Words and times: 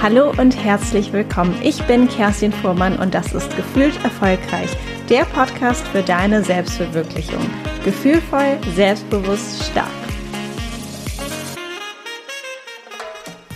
Hallo 0.00 0.30
und 0.38 0.56
herzlich 0.56 1.12
willkommen. 1.12 1.60
Ich 1.60 1.82
bin 1.88 2.06
Kerstin 2.06 2.52
Fuhrmann 2.52 2.96
und 3.00 3.14
das 3.14 3.34
ist 3.34 3.54
Gefühlt 3.56 3.96
Erfolgreich, 4.04 4.70
der 5.08 5.24
Podcast 5.24 5.84
für 5.88 6.02
deine 6.02 6.44
Selbstverwirklichung. 6.44 7.44
Gefühlvoll, 7.84 8.58
selbstbewusst, 8.76 9.64
stark. 9.64 9.90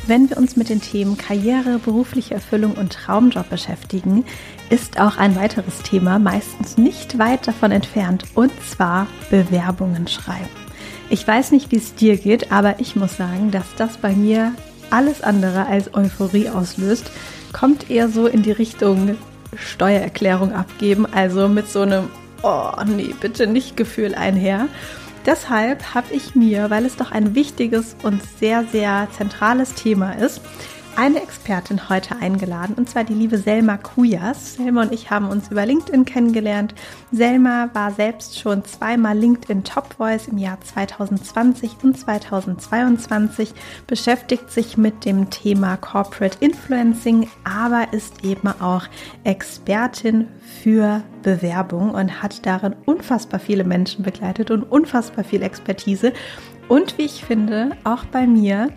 Wenn 0.09 0.29
wir 0.29 0.37
uns 0.37 0.57
mit 0.57 0.69
den 0.69 0.81
Themen 0.81 1.17
Karriere, 1.17 1.79
berufliche 1.79 2.35
Erfüllung 2.35 2.73
und 2.73 2.93
Traumjob 2.93 3.49
beschäftigen, 3.49 4.25
ist 4.69 4.99
auch 5.01 5.19
ein 5.19 5.37
weiteres 5.37 5.79
Thema 5.83 6.19
meistens 6.19 6.77
nicht 6.77 7.21
weit 7.21 7.47
davon 7.47 7.71
entfernt, 7.71 8.25
und 8.35 8.51
zwar 8.69 9.07
Bewerbungen 9.31 10.09
schreiben. 10.09 10.51
Ich 11.09 11.27
weiß 11.27 11.53
nicht, 11.53 11.71
wie 11.71 11.77
es 11.77 11.95
dir 11.95 12.17
geht, 12.17 12.51
aber 12.51 12.81
ich 12.81 12.97
muss 12.97 13.17
sagen, 13.17 13.53
dass 13.53 13.77
das 13.77 13.97
bei 13.97 14.13
mir 14.13 14.55
alles 14.93 15.23
andere 15.23 15.67
als 15.67 15.95
Euphorie 15.95 16.49
auslöst, 16.49 17.11
kommt 17.53 17.91
eher 17.91 18.09
so 18.09 18.27
in 18.27 18.43
die 18.43 18.53
Richtung 18.53 19.17
Steuererklärung 19.57 20.53
abgeben, 20.53 21.07
also 21.07 21.49
mit 21.49 21.69
so 21.69 21.83
einem 21.83 22.09
Oh 22.43 22.73
nee, 22.85 23.15
bitte 23.21 23.47
nicht 23.47 23.77
Gefühl 23.77 24.17
einher. 24.17 24.67
Deshalb 25.25 25.95
habe 25.95 26.13
ich 26.13 26.35
mir, 26.35 26.71
weil 26.71 26.85
es 26.85 26.97
doch 26.97 27.13
ein 27.13 27.37
wichtiges 27.37 27.95
und 28.03 28.21
sehr, 28.41 28.65
sehr 28.65 29.07
zentrales 29.17 29.75
Thema 29.75 30.13
ist, 30.13 30.41
eine 30.97 31.23
Expertin 31.23 31.89
heute 31.89 32.17
eingeladen, 32.17 32.75
und 32.77 32.89
zwar 32.89 33.05
die 33.05 33.15
liebe 33.15 33.39
Selma 33.39 33.77
Kujas. 33.77 34.55
Selma 34.55 34.83
und 34.83 34.93
ich 34.93 35.11
haben 35.11 35.29
uns 35.29 35.51
über 35.51 35.65
LinkedIn 35.65 36.05
kennengelernt. 36.05 36.75
Selma 37.11 37.71
war 37.73 37.93
selbst 37.93 38.39
schon 38.39 38.65
zweimal 38.65 39.17
LinkedIn 39.17 39.65
Top 39.65 39.95
Voice 39.95 40.29
im 40.29 40.39
Jahr 40.39 40.61
2020 40.61 41.77
und 41.83 41.99
2022, 41.99 43.55
beschäftigt 43.87 44.51
sich 44.51 44.77
mit 44.77 45.05
dem 45.05 45.31
Thema 45.31 45.77
Corporate 45.77 46.37
Influencing, 46.41 47.29
aber 47.45 47.93
ist 47.93 48.25
eben 48.25 48.49
auch 48.49 48.85
Expertin 49.25 50.29
für 50.63 51.03
Bewerbung 51.23 51.91
und 51.91 52.23
hat 52.23 52.45
darin 52.45 52.77
unfassbar 52.85 53.41
viele 53.41 53.65
Menschen 53.65 54.05
begleitet 54.05 54.51
und 54.51 54.65
unfassbar 54.65 55.25
viel 55.25 55.43
Expertise. 55.43 56.13
Und 56.69 56.99
wie 56.99 57.03
ich 57.03 57.25
finde, 57.25 57.77
auch 57.85 58.05
bei 58.05 58.27
mir 58.27 58.69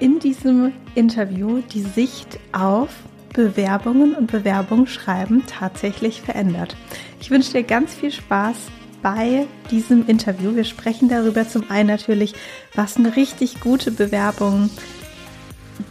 in 0.00 0.18
diesem 0.18 0.72
Interview 0.94 1.62
die 1.72 1.82
Sicht 1.82 2.38
auf 2.52 2.90
Bewerbungen 3.32 4.14
und 4.14 4.30
Bewerbungsschreiben 4.30 5.44
tatsächlich 5.46 6.22
verändert. 6.22 6.76
Ich 7.20 7.30
wünsche 7.30 7.52
dir 7.52 7.64
ganz 7.64 7.92
viel 7.94 8.12
Spaß 8.12 8.56
bei 9.02 9.46
diesem 9.70 10.06
Interview. 10.06 10.54
Wir 10.54 10.64
sprechen 10.64 11.08
darüber 11.08 11.46
zum 11.46 11.70
einen 11.70 11.88
natürlich, 11.88 12.34
was 12.74 12.96
eine 12.96 13.16
richtig 13.16 13.60
gute 13.60 13.90
Bewerbung 13.90 14.70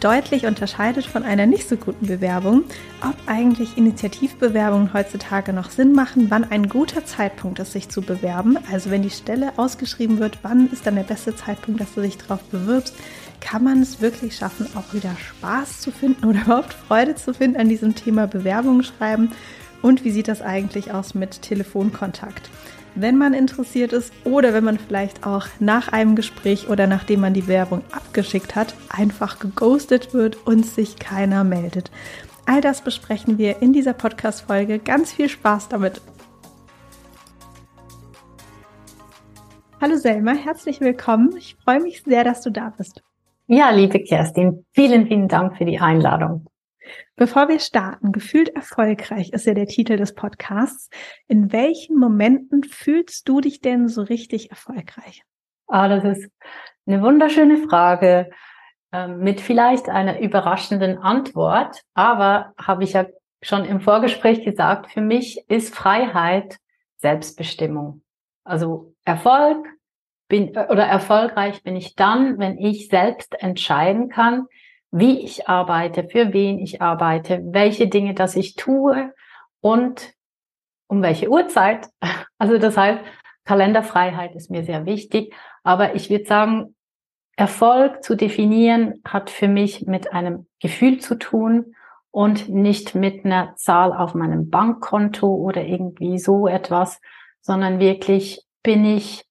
deutlich 0.00 0.46
unterscheidet 0.46 1.04
von 1.06 1.22
einer 1.22 1.46
nicht 1.46 1.68
so 1.68 1.76
guten 1.76 2.06
Bewerbung, 2.06 2.64
ob 3.02 3.14
eigentlich 3.26 3.76
Initiativbewerbungen 3.76 4.94
heutzutage 4.94 5.52
noch 5.52 5.70
Sinn 5.70 5.92
machen, 5.92 6.26
wann 6.30 6.44
ein 6.44 6.68
guter 6.68 7.04
Zeitpunkt 7.04 7.58
ist, 7.58 7.72
sich 7.72 7.88
zu 7.88 8.02
bewerben. 8.02 8.58
Also 8.72 8.90
wenn 8.90 9.02
die 9.02 9.10
Stelle 9.10 9.52
ausgeschrieben 9.56 10.18
wird, 10.18 10.38
wann 10.42 10.70
ist 10.70 10.86
dann 10.86 10.96
der 10.96 11.02
beste 11.02 11.36
Zeitpunkt, 11.36 11.80
dass 11.80 11.94
du 11.94 12.00
dich 12.00 12.18
darauf 12.18 12.42
bewirbst? 12.44 12.94
Kann 13.44 13.62
man 13.62 13.82
es 13.82 14.00
wirklich 14.00 14.36
schaffen, 14.36 14.66
auch 14.74 14.94
wieder 14.94 15.14
Spaß 15.16 15.80
zu 15.80 15.92
finden 15.92 16.24
oder 16.24 16.42
überhaupt 16.46 16.72
Freude 16.72 17.14
zu 17.14 17.34
finden 17.34 17.58
an 17.58 17.68
diesem 17.68 17.94
Thema 17.94 18.26
Bewerbungen 18.26 18.82
schreiben? 18.82 19.30
Und 19.82 20.02
wie 20.02 20.10
sieht 20.10 20.28
das 20.28 20.40
eigentlich 20.40 20.92
aus 20.92 21.14
mit 21.14 21.42
Telefonkontakt? 21.42 22.50
wenn 22.96 23.18
man 23.18 23.34
interessiert 23.34 23.92
ist 23.92 24.12
oder 24.24 24.54
wenn 24.54 24.64
man 24.64 24.78
vielleicht 24.78 25.26
auch 25.26 25.46
nach 25.58 25.88
einem 25.88 26.14
Gespräch 26.14 26.68
oder 26.68 26.86
nachdem 26.86 27.20
man 27.20 27.34
die 27.34 27.48
Werbung 27.48 27.82
abgeschickt 27.90 28.54
hat, 28.54 28.74
einfach 28.88 29.40
geghostet 29.40 30.14
wird 30.14 30.46
und 30.46 30.64
sich 30.64 30.96
keiner 30.98 31.44
meldet. 31.44 31.90
All 32.46 32.60
das 32.60 32.82
besprechen 32.82 33.38
wir 33.38 33.62
in 33.62 33.72
dieser 33.72 33.94
Podcast-Folge. 33.94 34.78
Ganz 34.78 35.12
viel 35.12 35.28
Spaß 35.28 35.68
damit. 35.68 36.00
Hallo 39.80 39.96
Selma, 39.96 40.32
herzlich 40.32 40.80
willkommen. 40.80 41.36
Ich 41.36 41.56
freue 41.64 41.80
mich 41.80 42.02
sehr, 42.04 42.24
dass 42.24 42.42
du 42.42 42.50
da 42.50 42.72
bist. 42.76 43.03
Ja, 43.46 43.68
liebe 43.68 44.02
Kerstin, 44.02 44.64
vielen, 44.72 45.06
vielen 45.06 45.28
Dank 45.28 45.58
für 45.58 45.66
die 45.66 45.78
Einladung. 45.78 46.46
Bevor 47.14 47.48
wir 47.48 47.60
starten, 47.60 48.10
gefühlt 48.10 48.48
erfolgreich 48.48 49.34
ist 49.34 49.44
ja 49.44 49.52
der 49.52 49.66
Titel 49.66 49.96
des 49.98 50.14
Podcasts. 50.14 50.88
In 51.28 51.52
welchen 51.52 51.98
Momenten 51.98 52.64
fühlst 52.64 53.28
du 53.28 53.42
dich 53.42 53.60
denn 53.60 53.86
so 53.88 54.00
richtig 54.00 54.48
erfolgreich? 54.48 55.22
Ah, 55.66 55.88
das 55.88 56.04
ist 56.04 56.30
eine 56.86 57.02
wunderschöne 57.02 57.58
Frage 57.68 58.30
ähm, 58.92 59.18
mit 59.18 59.42
vielleicht 59.42 59.90
einer 59.90 60.20
überraschenden 60.20 60.96
Antwort. 60.96 61.82
Aber 61.92 62.54
habe 62.56 62.84
ich 62.84 62.94
ja 62.94 63.04
schon 63.42 63.66
im 63.66 63.82
Vorgespräch 63.82 64.42
gesagt, 64.42 64.90
für 64.90 65.02
mich 65.02 65.44
ist 65.48 65.74
Freiheit 65.74 66.56
Selbstbestimmung. 66.96 68.02
Also 68.42 68.94
Erfolg 69.04 69.66
bin 70.28 70.50
oder 70.50 70.84
erfolgreich 70.84 71.62
bin 71.62 71.76
ich 71.76 71.94
dann, 71.94 72.38
wenn 72.38 72.58
ich 72.58 72.88
selbst 72.88 73.40
entscheiden 73.40 74.08
kann, 74.08 74.46
wie 74.90 75.20
ich 75.20 75.48
arbeite, 75.48 76.04
für 76.04 76.32
wen 76.32 76.58
ich 76.58 76.80
arbeite, 76.80 77.40
welche 77.46 77.88
Dinge 77.88 78.14
das 78.14 78.36
ich 78.36 78.54
tue 78.54 79.12
und 79.60 80.12
um 80.86 81.02
welche 81.02 81.28
Uhrzeit. 81.28 81.88
Also 82.36 82.58
das 82.58 82.76
heißt, 82.76 83.00
Kalenderfreiheit 83.44 84.34
ist 84.34 84.50
mir 84.50 84.64
sehr 84.64 84.84
wichtig. 84.86 85.34
Aber 85.62 85.94
ich 85.94 86.10
würde 86.10 86.26
sagen, 86.26 86.74
Erfolg 87.36 88.02
zu 88.02 88.16
definieren 88.16 89.00
hat 89.04 89.30
für 89.30 89.48
mich 89.48 89.86
mit 89.86 90.12
einem 90.12 90.46
Gefühl 90.60 91.00
zu 91.00 91.16
tun 91.16 91.74
und 92.10 92.48
nicht 92.48 92.94
mit 92.94 93.24
einer 93.24 93.56
Zahl 93.56 93.92
auf 93.92 94.14
meinem 94.14 94.50
Bankkonto 94.50 95.26
oder 95.26 95.64
irgendwie 95.64 96.18
so 96.18 96.46
etwas, 96.46 97.00
sondern 97.40 97.80
wirklich 97.80 98.44
bin 98.62 98.84
ich 98.84 99.24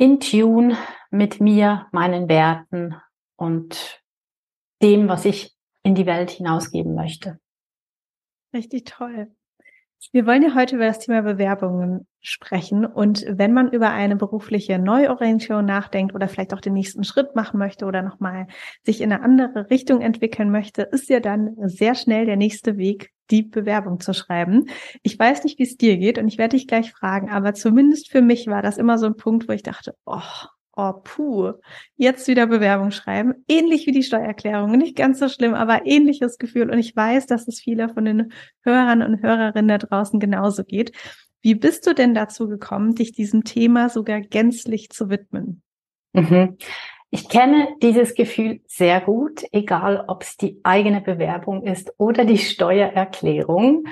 in 0.00 0.18
Tune 0.18 0.78
mit 1.10 1.40
mir, 1.40 1.86
meinen 1.92 2.26
Werten 2.30 2.96
und 3.36 4.02
dem, 4.80 5.08
was 5.08 5.26
ich 5.26 5.54
in 5.82 5.94
die 5.94 6.06
Welt 6.06 6.30
hinausgeben 6.30 6.94
möchte. 6.94 7.38
Richtig 8.54 8.86
toll. 8.86 9.30
Wir 10.12 10.26
wollen 10.26 10.42
ja 10.42 10.54
heute 10.54 10.76
über 10.76 10.86
das 10.86 10.98
Thema 10.98 11.22
Bewerbungen 11.22 12.06
sprechen. 12.20 12.84
Und 12.86 13.24
wenn 13.28 13.52
man 13.52 13.70
über 13.70 13.90
eine 13.90 14.16
berufliche 14.16 14.78
Neuorientierung 14.78 15.64
nachdenkt 15.64 16.14
oder 16.14 16.28
vielleicht 16.28 16.54
auch 16.54 16.60
den 16.60 16.72
nächsten 16.72 17.04
Schritt 17.04 17.34
machen 17.34 17.58
möchte 17.58 17.84
oder 17.84 18.02
nochmal 18.02 18.46
sich 18.82 19.00
in 19.00 19.12
eine 19.12 19.22
andere 19.22 19.70
Richtung 19.70 20.00
entwickeln 20.00 20.50
möchte, 20.50 20.82
ist 20.82 21.08
ja 21.08 21.20
dann 21.20 21.54
sehr 21.62 21.94
schnell 21.94 22.26
der 22.26 22.36
nächste 22.36 22.76
Weg, 22.76 23.10
die 23.30 23.42
Bewerbung 23.42 24.00
zu 24.00 24.12
schreiben. 24.12 24.66
Ich 25.02 25.18
weiß 25.18 25.44
nicht, 25.44 25.58
wie 25.58 25.64
es 25.64 25.76
dir 25.76 25.96
geht 25.96 26.18
und 26.18 26.28
ich 26.28 26.38
werde 26.38 26.56
dich 26.56 26.66
gleich 26.66 26.92
fragen, 26.92 27.30
aber 27.30 27.54
zumindest 27.54 28.10
für 28.10 28.22
mich 28.22 28.46
war 28.46 28.62
das 28.62 28.78
immer 28.78 28.98
so 28.98 29.06
ein 29.06 29.16
Punkt, 29.16 29.48
wo 29.48 29.52
ich 29.52 29.62
dachte, 29.62 29.94
oh, 30.04 30.20
oh 30.80 31.00
puh, 31.04 31.52
jetzt 31.96 32.26
wieder 32.28 32.46
Bewerbung 32.46 32.90
schreiben. 32.90 33.44
Ähnlich 33.48 33.86
wie 33.86 33.92
die 33.92 34.02
Steuererklärung. 34.02 34.72
Nicht 34.72 34.96
ganz 34.96 35.18
so 35.18 35.28
schlimm, 35.28 35.54
aber 35.54 35.86
ähnliches 35.86 36.38
Gefühl. 36.38 36.70
Und 36.70 36.78
ich 36.78 36.96
weiß, 36.96 37.26
dass 37.26 37.46
es 37.48 37.60
viele 37.60 37.88
von 37.88 38.04
den 38.04 38.32
Hörern 38.62 39.02
und 39.02 39.22
Hörerinnen 39.22 39.68
da 39.68 39.78
draußen 39.78 40.20
genauso 40.20 40.64
geht. 40.64 40.92
Wie 41.42 41.54
bist 41.54 41.86
du 41.86 41.94
denn 41.94 42.14
dazu 42.14 42.48
gekommen, 42.48 42.94
dich 42.94 43.12
diesem 43.12 43.44
Thema 43.44 43.88
sogar 43.88 44.20
gänzlich 44.20 44.90
zu 44.90 45.10
widmen? 45.10 45.62
Mhm. 46.12 46.56
Ich 47.10 47.28
kenne 47.28 47.68
dieses 47.82 48.14
Gefühl 48.14 48.60
sehr 48.66 49.00
gut, 49.00 49.42
egal 49.50 50.04
ob 50.06 50.22
es 50.22 50.36
die 50.36 50.60
eigene 50.62 51.00
Bewerbung 51.00 51.64
ist 51.64 51.92
oder 51.98 52.24
die 52.24 52.38
Steuererklärung. 52.38 53.84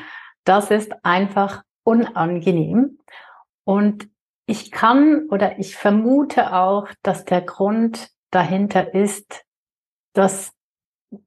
Das 0.45 0.71
ist 0.71 0.93
einfach 1.05 1.63
unangenehm. 1.83 2.99
Und 3.65 4.09
ich 4.49 4.71
kann 4.71 5.29
oder 5.29 5.59
ich 5.59 5.77
vermute 5.77 6.55
auch, 6.55 6.89
dass 7.03 7.27
der 7.27 7.43
Grund 7.43 8.09
dahinter 8.31 8.95
ist, 8.95 9.45
dass 10.15 10.53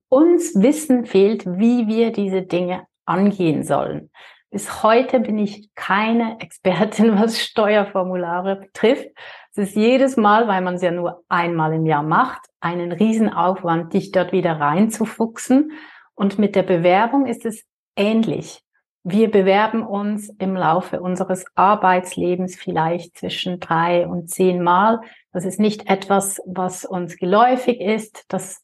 uns 0.10 0.56
Wissen 0.56 1.06
fehlt, 1.06 1.46
wie 1.46 1.88
wir 1.88 2.12
diese 2.12 2.42
Dinge 2.42 2.88
angehen 3.06 3.64
sollen. 3.64 4.10
Bis 4.50 4.82
heute 4.82 5.20
bin 5.20 5.38
ich 5.38 5.70
keine 5.76 6.40
Expertin, 6.40 7.16
was 7.20 7.40
Steuerformulare 7.40 8.56
betrifft. 8.56 9.10
Es 9.52 9.70
ist 9.70 9.76
jedes 9.76 10.18
Mal, 10.18 10.48
weil 10.48 10.62
man 10.62 10.76
es 10.76 10.82
ja 10.82 10.92
nur 10.92 11.24
einmal 11.30 11.74
im 11.74 11.86
Jahr 11.86 12.04
macht, 12.04 12.42
einen 12.60 12.92
Riesenaufwand, 12.92 13.94
dich 13.94 14.12
dort 14.12 14.32
wieder 14.32 14.60
reinzufuchsen. 14.60 15.74
Und 16.16 16.40
mit 16.40 16.56
der 16.56 16.64
Bewerbung 16.64 17.28
ist 17.28 17.46
es 17.46 17.66
ähnlich. 17.96 18.64
Wir 19.04 19.32
bewerben 19.32 19.84
uns 19.84 20.30
im 20.38 20.56
Laufe 20.56 21.02
unseres 21.02 21.46
Arbeitslebens 21.56 22.56
vielleicht 22.56 23.18
zwischen 23.18 23.60
drei 23.60 24.06
und 24.06 24.30
zehn 24.30 24.62
Mal. 24.62 25.02
Das 25.34 25.44
ist 25.44 25.60
nicht 25.60 25.90
etwas, 25.90 26.40
was 26.46 26.86
uns 26.86 27.18
geläufig 27.18 27.82
ist. 27.82 28.26
Das, 28.28 28.64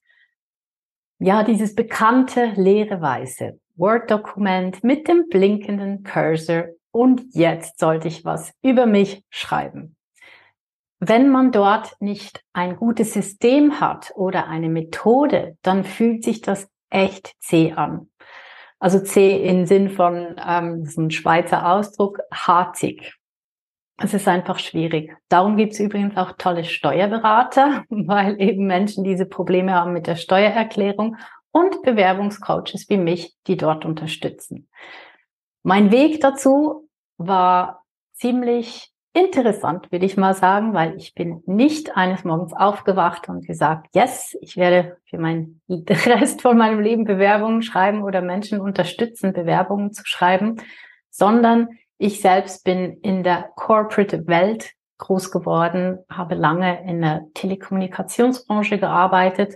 ja, 1.18 1.44
dieses 1.44 1.74
bekannte 1.74 2.52
leere 2.56 3.02
Weiße 3.02 3.60
Word-Dokument 3.78 4.84
mit 4.84 5.08
dem 5.08 5.28
blinkenden 5.30 6.04
Cursor 6.04 6.66
und 6.92 7.24
jetzt 7.34 7.80
sollte 7.80 8.08
ich 8.08 8.26
was 8.26 8.54
über 8.62 8.86
mich 8.86 9.24
schreiben. 9.30 9.96
Wenn 11.00 11.30
man 11.30 11.52
dort 11.52 11.96
nicht 12.00 12.44
ein 12.54 12.76
gutes 12.76 13.14
System 13.14 13.80
hat 13.80 14.12
oder 14.16 14.48
eine 14.48 14.70
Methode, 14.70 15.58
dann 15.62 15.84
fühlt 15.84 16.24
sich 16.24 16.42
das 16.42 16.68
echt 16.90 17.36
zäh 17.40 17.74
an. 17.74 18.10
Also 18.80 19.00
zäh 19.00 19.48
im 19.48 19.66
Sinn 19.66 19.90
von, 19.90 20.36
ähm, 20.46 20.82
das 20.82 20.90
ist 20.90 20.98
ein 20.98 21.12
Schweizer 21.12 21.72
Ausdruck, 21.72 22.20
harzig. 22.32 23.16
Es 24.00 24.14
ist 24.14 24.28
einfach 24.28 24.60
schwierig. 24.60 25.16
Darum 25.28 25.58
gibt 25.58 25.74
es 25.74 25.80
übrigens 25.80 26.16
auch 26.18 26.34
tolle 26.38 26.64
Steuerberater, 26.64 27.86
weil 27.90 28.40
eben 28.40 28.68
Menschen 28.68 29.04
diese 29.04 29.26
Probleme 29.26 29.74
haben 29.74 29.94
mit 29.94 30.06
der 30.06 30.16
Steuererklärung 30.16 31.18
und 31.52 31.82
Bewerbungscoaches 31.82 32.88
wie 32.90 32.98
mich, 32.98 33.36
die 33.48 33.58
dort 33.58 33.86
unterstützen. 33.86 34.70
Mein 35.64 35.92
Weg 35.92 36.22
dazu 36.22 36.88
war 37.18 37.84
ziemlich 38.14 38.94
interessant, 39.18 39.92
würde 39.92 40.06
ich 40.06 40.16
mal 40.16 40.34
sagen, 40.34 40.74
weil 40.74 40.96
ich 40.96 41.14
bin 41.16 41.42
nicht 41.46 41.98
eines 41.98 42.24
Morgens 42.24 42.54
aufgewacht 42.54 43.28
und 43.30 43.46
gesagt, 43.46 43.88
yes, 43.94 44.38
ich 44.42 44.58
werde 44.58 44.98
für 45.06 45.18
meinen 45.18 45.62
Rest 45.70 46.42
von 46.42 46.58
meinem 46.58 46.80
Leben 46.80 47.04
Bewerbungen 47.04 47.62
schreiben 47.62 48.04
oder 48.04 48.22
Menschen 48.22 48.62
unterstützen, 48.62 49.34
Bewerbungen 49.34 49.92
zu 49.92 50.04
schreiben, 50.06 50.58
sondern 51.10 51.70
ich 51.98 52.22
selbst 52.22 52.64
bin 52.64 53.00
in 53.02 53.24
der 53.24 53.50
Corporate 53.56 54.28
Welt 54.28 54.74
groß 55.00 55.32
geworden, 55.32 56.00
habe 56.10 56.36
lange 56.36 56.88
in 56.88 57.02
der 57.02 57.26
Telekommunikationsbranche 57.34 58.78
gearbeitet 58.78 59.56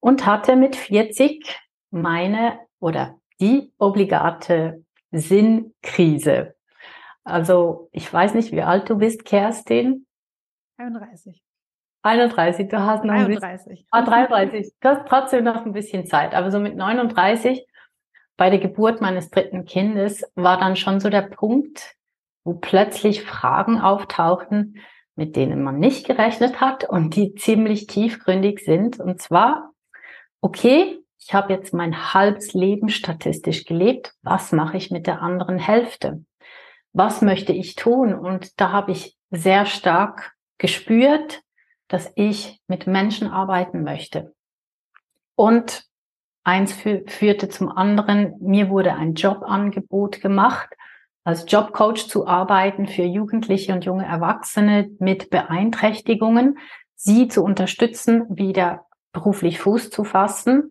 und 0.00 0.26
hatte 0.26 0.56
mit 0.56 0.74
40 0.74 1.56
meine 1.90 2.58
oder 2.80 3.18
die 3.40 3.72
obligate 3.78 4.84
Sinnkrise. 5.12 6.55
Also 7.26 7.88
ich 7.90 8.10
weiß 8.10 8.34
nicht, 8.34 8.52
wie 8.52 8.62
alt 8.62 8.88
du 8.88 8.96
bist, 8.98 9.24
Kerstin. 9.24 10.06
31. 10.78 11.42
31, 12.02 12.68
du 12.68 12.78
hast 12.78 13.04
noch 13.04 13.14
33. 13.14 13.42
ein 13.42 13.68
bisschen, 13.68 13.86
ah, 13.90 14.02
33. 14.02 14.74
Du 14.80 14.88
hast 14.88 15.08
trotzdem 15.08 15.44
noch 15.44 15.66
ein 15.66 15.72
bisschen 15.72 16.06
Zeit. 16.06 16.34
Aber 16.34 16.52
so 16.52 16.60
mit 16.60 16.76
39, 16.76 17.66
bei 18.36 18.48
der 18.48 18.60
Geburt 18.60 19.00
meines 19.00 19.30
dritten 19.30 19.64
Kindes, 19.64 20.22
war 20.36 20.58
dann 20.58 20.76
schon 20.76 21.00
so 21.00 21.10
der 21.10 21.22
Punkt, 21.22 21.96
wo 22.44 22.54
plötzlich 22.54 23.24
Fragen 23.24 23.80
auftauchten, 23.80 24.78
mit 25.16 25.34
denen 25.34 25.64
man 25.64 25.80
nicht 25.80 26.06
gerechnet 26.06 26.60
hat 26.60 26.88
und 26.88 27.16
die 27.16 27.34
ziemlich 27.34 27.88
tiefgründig 27.88 28.60
sind. 28.60 29.00
Und 29.00 29.20
zwar, 29.20 29.72
okay, 30.40 31.00
ich 31.18 31.34
habe 31.34 31.52
jetzt 31.52 31.74
mein 31.74 32.14
halbes 32.14 32.52
Leben 32.52 32.88
statistisch 32.88 33.64
gelebt. 33.64 34.14
Was 34.22 34.52
mache 34.52 34.76
ich 34.76 34.92
mit 34.92 35.08
der 35.08 35.22
anderen 35.22 35.58
Hälfte? 35.58 36.24
Was 36.96 37.20
möchte 37.20 37.52
ich 37.52 37.74
tun? 37.74 38.14
Und 38.14 38.58
da 38.58 38.72
habe 38.72 38.92
ich 38.92 39.18
sehr 39.30 39.66
stark 39.66 40.32
gespürt, 40.56 41.42
dass 41.88 42.10
ich 42.14 42.62
mit 42.68 42.86
Menschen 42.86 43.28
arbeiten 43.28 43.82
möchte. 43.82 44.34
Und 45.34 45.84
eins 46.42 46.72
führte 46.72 47.50
zum 47.50 47.68
anderen. 47.68 48.36
Mir 48.40 48.70
wurde 48.70 48.94
ein 48.94 49.12
Jobangebot 49.12 50.22
gemacht, 50.22 50.70
als 51.22 51.44
Jobcoach 51.46 52.08
zu 52.08 52.26
arbeiten 52.26 52.88
für 52.88 53.02
Jugendliche 53.02 53.74
und 53.74 53.84
junge 53.84 54.06
Erwachsene 54.06 54.88
mit 54.98 55.28
Beeinträchtigungen, 55.28 56.56
sie 56.94 57.28
zu 57.28 57.44
unterstützen, 57.44 58.24
wieder 58.34 58.86
beruflich 59.12 59.58
Fuß 59.58 59.90
zu 59.90 60.02
fassen. 60.02 60.70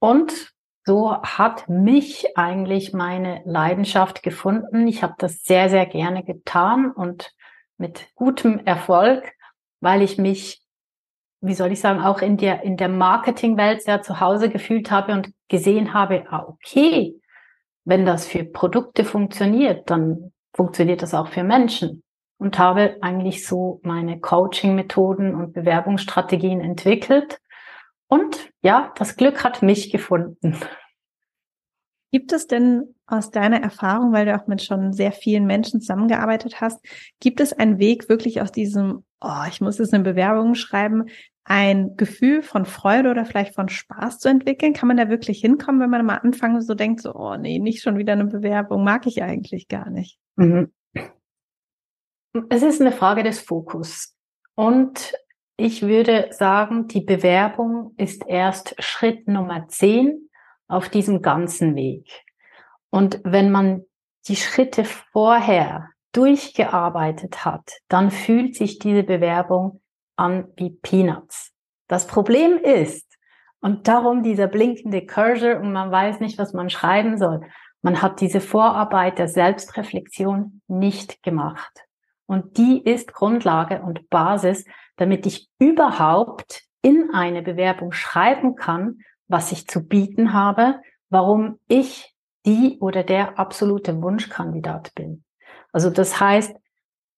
Und 0.00 0.52
so 0.84 1.14
hat 1.22 1.68
mich 1.68 2.36
eigentlich 2.36 2.92
meine 2.92 3.42
Leidenschaft 3.44 4.22
gefunden. 4.22 4.86
Ich 4.86 5.02
habe 5.02 5.14
das 5.18 5.44
sehr, 5.44 5.68
sehr 5.68 5.86
gerne 5.86 6.24
getan 6.24 6.90
und 6.90 7.32
mit 7.76 8.08
gutem 8.14 8.60
Erfolg, 8.64 9.32
weil 9.80 10.02
ich 10.02 10.18
mich, 10.18 10.62
wie 11.40 11.54
soll 11.54 11.72
ich 11.72 11.80
sagen, 11.80 12.00
auch 12.00 12.20
in 12.20 12.36
der, 12.36 12.62
in 12.62 12.76
der 12.76 12.88
Marketingwelt 12.88 13.82
sehr 13.82 14.02
zu 14.02 14.20
Hause 14.20 14.50
gefühlt 14.50 14.90
habe 14.90 15.12
und 15.12 15.32
gesehen 15.48 15.94
habe, 15.94 16.24
ah, 16.30 16.44
okay, 16.46 17.14
wenn 17.84 18.04
das 18.04 18.26
für 18.26 18.44
Produkte 18.44 19.04
funktioniert, 19.04 19.90
dann 19.90 20.32
funktioniert 20.54 21.02
das 21.02 21.14
auch 21.14 21.28
für 21.28 21.44
Menschen 21.44 22.02
und 22.38 22.58
habe 22.58 22.96
eigentlich 23.00 23.46
so 23.46 23.80
meine 23.82 24.20
Coaching-Methoden 24.20 25.34
und 25.34 25.52
Bewerbungsstrategien 25.52 26.60
entwickelt 26.60 27.38
und 28.10 28.50
ja, 28.62 28.92
das 28.96 29.16
Glück 29.16 29.44
hat 29.44 29.62
mich 29.62 29.90
gefunden. 29.90 30.56
Gibt 32.12 32.32
es 32.32 32.48
denn 32.48 32.96
aus 33.06 33.30
deiner 33.30 33.62
Erfahrung, 33.62 34.12
weil 34.12 34.26
du 34.26 34.36
auch 34.36 34.48
mit 34.48 34.62
schon 34.62 34.92
sehr 34.92 35.12
vielen 35.12 35.46
Menschen 35.46 35.80
zusammengearbeitet 35.80 36.60
hast, 36.60 36.84
gibt 37.20 37.40
es 37.40 37.52
einen 37.52 37.78
Weg 37.78 38.08
wirklich 38.08 38.40
aus 38.42 38.50
diesem, 38.50 39.04
oh, 39.20 39.44
ich 39.48 39.60
muss 39.60 39.78
jetzt 39.78 39.94
eine 39.94 40.02
Bewerbung 40.02 40.56
schreiben, 40.56 41.04
ein 41.44 41.96
Gefühl 41.96 42.42
von 42.42 42.66
Freude 42.66 43.10
oder 43.10 43.24
vielleicht 43.24 43.54
von 43.54 43.68
Spaß 43.68 44.18
zu 44.18 44.28
entwickeln? 44.28 44.72
Kann 44.72 44.88
man 44.88 44.96
da 44.96 45.08
wirklich 45.08 45.40
hinkommen, 45.40 45.80
wenn 45.80 45.90
man 45.90 46.04
mal 46.04 46.16
anfangen 46.16 46.60
so 46.62 46.74
denkt, 46.74 47.00
so, 47.00 47.14
oh 47.14 47.36
nee, 47.36 47.60
nicht 47.60 47.80
schon 47.80 47.96
wieder 47.96 48.14
eine 48.14 48.26
Bewerbung, 48.26 48.82
mag 48.82 49.06
ich 49.06 49.22
eigentlich 49.22 49.68
gar 49.68 49.88
nicht? 49.88 50.18
Mhm. 50.34 50.72
Es 52.48 52.62
ist 52.62 52.80
eine 52.80 52.92
Frage 52.92 53.22
des 53.22 53.40
Fokus. 53.40 54.16
Und 54.56 55.12
ich 55.60 55.82
würde 55.82 56.28
sagen, 56.30 56.88
die 56.88 57.02
Bewerbung 57.02 57.92
ist 57.98 58.24
erst 58.26 58.74
Schritt 58.82 59.28
Nummer 59.28 59.68
10 59.68 60.30
auf 60.68 60.88
diesem 60.88 61.20
ganzen 61.20 61.76
Weg. 61.76 62.24
Und 62.88 63.20
wenn 63.24 63.50
man 63.50 63.82
die 64.26 64.36
Schritte 64.36 64.84
vorher 64.84 65.90
durchgearbeitet 66.12 67.44
hat, 67.44 67.72
dann 67.88 68.10
fühlt 68.10 68.56
sich 68.56 68.78
diese 68.78 69.02
Bewerbung 69.02 69.82
an 70.16 70.48
wie 70.56 70.70
Peanuts. 70.70 71.52
Das 71.88 72.06
Problem 72.06 72.56
ist, 72.56 73.06
und 73.60 73.86
darum 73.86 74.22
dieser 74.22 74.46
blinkende 74.46 75.04
Cursor 75.04 75.60
und 75.60 75.72
man 75.72 75.90
weiß 75.90 76.20
nicht, 76.20 76.38
was 76.38 76.54
man 76.54 76.70
schreiben 76.70 77.18
soll, 77.18 77.42
man 77.82 78.00
hat 78.00 78.22
diese 78.22 78.40
Vorarbeit 78.40 79.18
der 79.18 79.28
Selbstreflexion 79.28 80.62
nicht 80.68 81.22
gemacht. 81.22 81.84
Und 82.26 82.56
die 82.56 82.82
ist 82.82 83.12
Grundlage 83.12 83.82
und 83.82 84.08
Basis 84.08 84.64
damit 85.00 85.24
ich 85.24 85.48
überhaupt 85.58 86.62
in 86.82 87.08
eine 87.14 87.40
Bewerbung 87.40 87.92
schreiben 87.92 88.54
kann, 88.54 88.98
was 89.28 89.50
ich 89.50 89.66
zu 89.66 89.88
bieten 89.88 90.34
habe, 90.34 90.82
warum 91.08 91.58
ich 91.68 92.14
die 92.44 92.76
oder 92.80 93.02
der 93.02 93.38
absolute 93.38 94.02
Wunschkandidat 94.02 94.94
bin. 94.94 95.24
Also 95.72 95.88
das 95.88 96.20
heißt, 96.20 96.54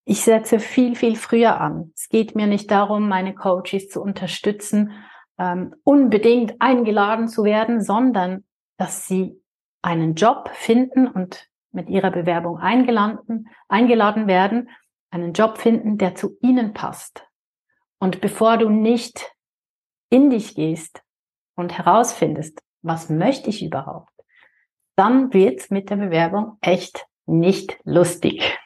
ich 0.04 0.22
setze 0.22 0.60
viel, 0.60 0.94
viel 0.94 1.16
früher 1.16 1.60
an. 1.60 1.92
Es 1.96 2.08
geht 2.08 2.36
mir 2.36 2.46
nicht 2.46 2.70
darum, 2.70 3.08
meine 3.08 3.34
Coaches 3.34 3.88
zu 3.88 4.00
unterstützen, 4.00 4.92
ähm, 5.38 5.74
unbedingt 5.82 6.54
eingeladen 6.60 7.26
zu 7.26 7.42
werden, 7.42 7.82
sondern 7.82 8.44
dass 8.76 9.08
sie 9.08 9.42
einen 9.82 10.14
Job 10.14 10.50
finden 10.52 11.08
und 11.08 11.48
mit 11.72 11.88
ihrer 11.88 12.12
Bewerbung 12.12 12.58
eingeladen, 12.58 13.48
eingeladen 13.68 14.28
werden, 14.28 14.68
einen 15.10 15.32
Job 15.32 15.58
finden, 15.58 15.98
der 15.98 16.14
zu 16.14 16.36
ihnen 16.42 16.74
passt, 16.74 17.26
und 18.02 18.20
bevor 18.20 18.58
du 18.58 18.68
nicht 18.68 19.32
in 20.10 20.28
dich 20.28 20.56
gehst 20.56 21.04
und 21.54 21.78
herausfindest, 21.78 22.58
was 22.82 23.08
möchte 23.08 23.48
ich 23.48 23.62
überhaupt, 23.62 24.10
dann 24.96 25.32
wird's 25.32 25.70
mit 25.70 25.88
der 25.88 25.94
Bewerbung 25.94 26.58
echt 26.62 27.06
nicht 27.26 27.78
lustig. 27.84 28.58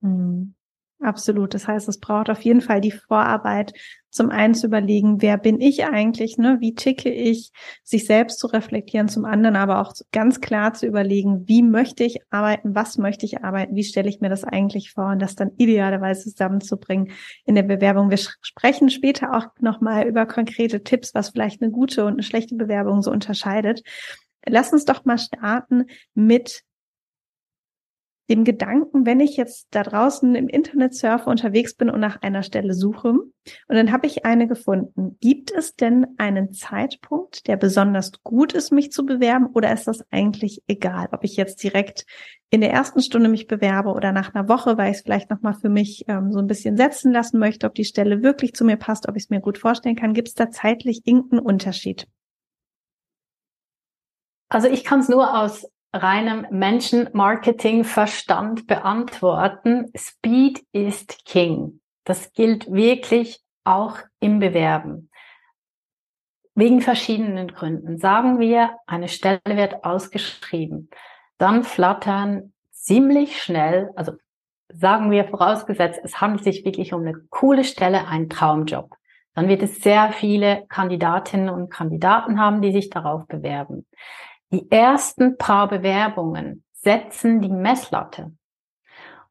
Mhm. 0.00 0.56
Absolut. 1.02 1.52
Das 1.52 1.66
heißt, 1.66 1.88
es 1.88 1.98
braucht 1.98 2.30
auf 2.30 2.42
jeden 2.42 2.60
Fall 2.60 2.80
die 2.80 2.92
Vorarbeit, 2.92 3.72
zum 4.10 4.30
einen 4.30 4.54
zu 4.54 4.66
überlegen, 4.66 5.20
wer 5.20 5.36
bin 5.36 5.60
ich 5.60 5.84
eigentlich, 5.84 6.36
ne? 6.36 6.58
Wie 6.60 6.74
ticke 6.74 7.10
ich, 7.10 7.50
sich 7.82 8.04
selbst 8.04 8.38
zu 8.38 8.46
reflektieren, 8.46 9.08
zum 9.08 9.24
anderen 9.24 9.56
aber 9.56 9.80
auch 9.80 9.94
ganz 10.12 10.40
klar 10.40 10.74
zu 10.74 10.86
überlegen, 10.86 11.48
wie 11.48 11.62
möchte 11.62 12.04
ich 12.04 12.20
arbeiten, 12.30 12.74
was 12.74 12.98
möchte 12.98 13.26
ich 13.26 13.42
arbeiten, 13.42 13.74
wie 13.74 13.84
stelle 13.84 14.08
ich 14.08 14.20
mir 14.20 14.28
das 14.28 14.44
eigentlich 14.44 14.92
vor 14.92 15.10
und 15.12 15.18
das 15.18 15.34
dann 15.34 15.52
idealerweise 15.56 16.30
zusammenzubringen 16.30 17.10
in 17.46 17.54
der 17.54 17.62
Bewerbung. 17.62 18.10
Wir 18.10 18.18
sprechen 18.18 18.90
später 18.90 19.34
auch 19.34 19.46
nochmal 19.60 20.06
über 20.06 20.26
konkrete 20.26 20.84
Tipps, 20.84 21.14
was 21.14 21.30
vielleicht 21.30 21.62
eine 21.62 21.72
gute 21.72 22.04
und 22.04 22.12
eine 22.12 22.22
schlechte 22.22 22.54
Bewerbung 22.54 23.02
so 23.02 23.10
unterscheidet. 23.10 23.82
Lass 24.46 24.72
uns 24.72 24.84
doch 24.84 25.04
mal 25.04 25.18
starten 25.18 25.86
mit 26.14 26.62
dem 28.32 28.44
Gedanken, 28.44 29.04
wenn 29.04 29.20
ich 29.20 29.36
jetzt 29.36 29.68
da 29.72 29.82
draußen 29.82 30.34
im 30.34 30.48
Internet 30.48 30.94
surfe 30.94 31.28
unterwegs 31.28 31.74
bin 31.74 31.90
und 31.90 32.00
nach 32.00 32.22
einer 32.22 32.42
Stelle 32.42 32.72
suche 32.72 33.10
und 33.10 33.32
dann 33.68 33.92
habe 33.92 34.06
ich 34.06 34.24
eine 34.24 34.48
gefunden. 34.48 35.18
Gibt 35.20 35.50
es 35.50 35.76
denn 35.76 36.06
einen 36.16 36.52
Zeitpunkt, 36.54 37.46
der 37.46 37.58
besonders 37.58 38.12
gut 38.22 38.54
ist, 38.54 38.72
mich 38.72 38.90
zu 38.90 39.04
bewerben 39.04 39.48
oder 39.52 39.70
ist 39.70 39.86
das 39.86 40.02
eigentlich 40.10 40.62
egal, 40.66 41.08
ob 41.12 41.24
ich 41.24 41.36
jetzt 41.36 41.62
direkt 41.62 42.06
in 42.48 42.62
der 42.62 42.72
ersten 42.72 43.02
Stunde 43.02 43.28
mich 43.28 43.48
bewerbe 43.48 43.90
oder 43.90 44.12
nach 44.12 44.34
einer 44.34 44.48
Woche, 44.48 44.78
weil 44.78 44.90
ich 44.90 44.98
es 44.98 45.02
vielleicht 45.02 45.28
nochmal 45.28 45.54
für 45.54 45.68
mich 45.68 46.04
ähm, 46.08 46.32
so 46.32 46.38
ein 46.38 46.46
bisschen 46.46 46.78
setzen 46.78 47.12
lassen 47.12 47.38
möchte, 47.38 47.66
ob 47.66 47.74
die 47.74 47.84
Stelle 47.84 48.22
wirklich 48.22 48.54
zu 48.54 48.64
mir 48.64 48.76
passt, 48.76 49.08
ob 49.10 49.16
ich 49.16 49.24
es 49.24 49.30
mir 49.30 49.40
gut 49.40 49.58
vorstellen 49.58 49.96
kann. 49.96 50.14
Gibt 50.14 50.28
es 50.28 50.34
da 50.34 50.50
zeitlich 50.50 51.02
irgendeinen 51.04 51.40
Unterschied? 51.40 52.06
Also 54.48 54.68
ich 54.68 54.84
kann 54.84 55.00
es 55.00 55.08
nur 55.08 55.38
aus 55.38 55.66
reinem 55.92 56.46
Menschenmarketing-Verstand 56.50 58.66
beantworten. 58.66 59.92
Speed 59.96 60.64
ist 60.72 61.24
King. 61.24 61.80
Das 62.04 62.32
gilt 62.32 62.72
wirklich 62.72 63.40
auch 63.64 63.98
im 64.20 64.40
Bewerben. 64.40 65.08
wegen 66.54 66.80
verschiedenen 66.80 67.48
Gründen. 67.48 67.98
Sagen 67.98 68.38
wir, 68.38 68.76
eine 68.86 69.08
Stelle 69.08 69.40
wird 69.44 69.84
ausgeschrieben. 69.84 70.90
Dann 71.38 71.64
flattern 71.64 72.52
ziemlich 72.70 73.42
schnell, 73.42 73.90
also 73.96 74.12
sagen 74.68 75.10
wir 75.10 75.24
vorausgesetzt, 75.24 76.00
es 76.02 76.20
handelt 76.20 76.44
sich 76.44 76.64
wirklich 76.64 76.92
um 76.92 77.02
eine 77.02 77.14
coole 77.30 77.64
Stelle, 77.64 78.06
ein 78.06 78.28
Traumjob. 78.28 78.94
Dann 79.34 79.48
wird 79.48 79.62
es 79.62 79.80
sehr 79.80 80.12
viele 80.12 80.66
Kandidatinnen 80.68 81.48
und 81.48 81.70
Kandidaten 81.70 82.38
haben, 82.38 82.60
die 82.60 82.72
sich 82.72 82.90
darauf 82.90 83.26
bewerben. 83.26 83.86
Die 84.52 84.70
ersten 84.70 85.38
paar 85.38 85.66
Bewerbungen 85.66 86.62
setzen 86.74 87.40
die 87.40 87.48
Messlatte. 87.48 88.32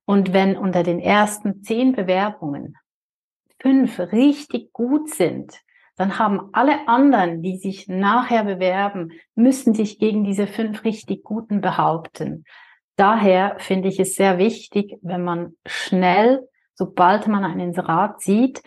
Und 0.05 0.33
wenn 0.33 0.57
unter 0.57 0.81
den 0.81 0.99
ersten 0.99 1.61
zehn 1.61 1.93
Bewerbungen 1.93 2.75
fünf 3.59 3.99
richtig 3.99 4.73
gut 4.73 5.11
sind, 5.11 5.61
dann 5.95 6.17
haben 6.17 6.49
alle 6.53 6.87
anderen, 6.87 7.43
die 7.43 7.57
sich 7.57 7.87
nachher 7.87 8.43
bewerben, 8.43 9.11
müssen 9.35 9.75
sich 9.75 9.99
gegen 9.99 10.23
diese 10.23 10.47
fünf 10.47 10.83
richtig 10.83 11.23
guten 11.23 11.61
behaupten. 11.61 12.43
Daher 12.95 13.57
finde 13.59 13.89
ich 13.89 13.99
es 13.99 14.15
sehr 14.15 14.39
wichtig, 14.39 14.97
wenn 15.03 15.23
man 15.23 15.55
schnell, 15.67 16.47
sobald 16.73 17.27
man 17.27 17.43
ein 17.43 17.59
Inserat 17.59 18.21
sieht, 18.21 18.63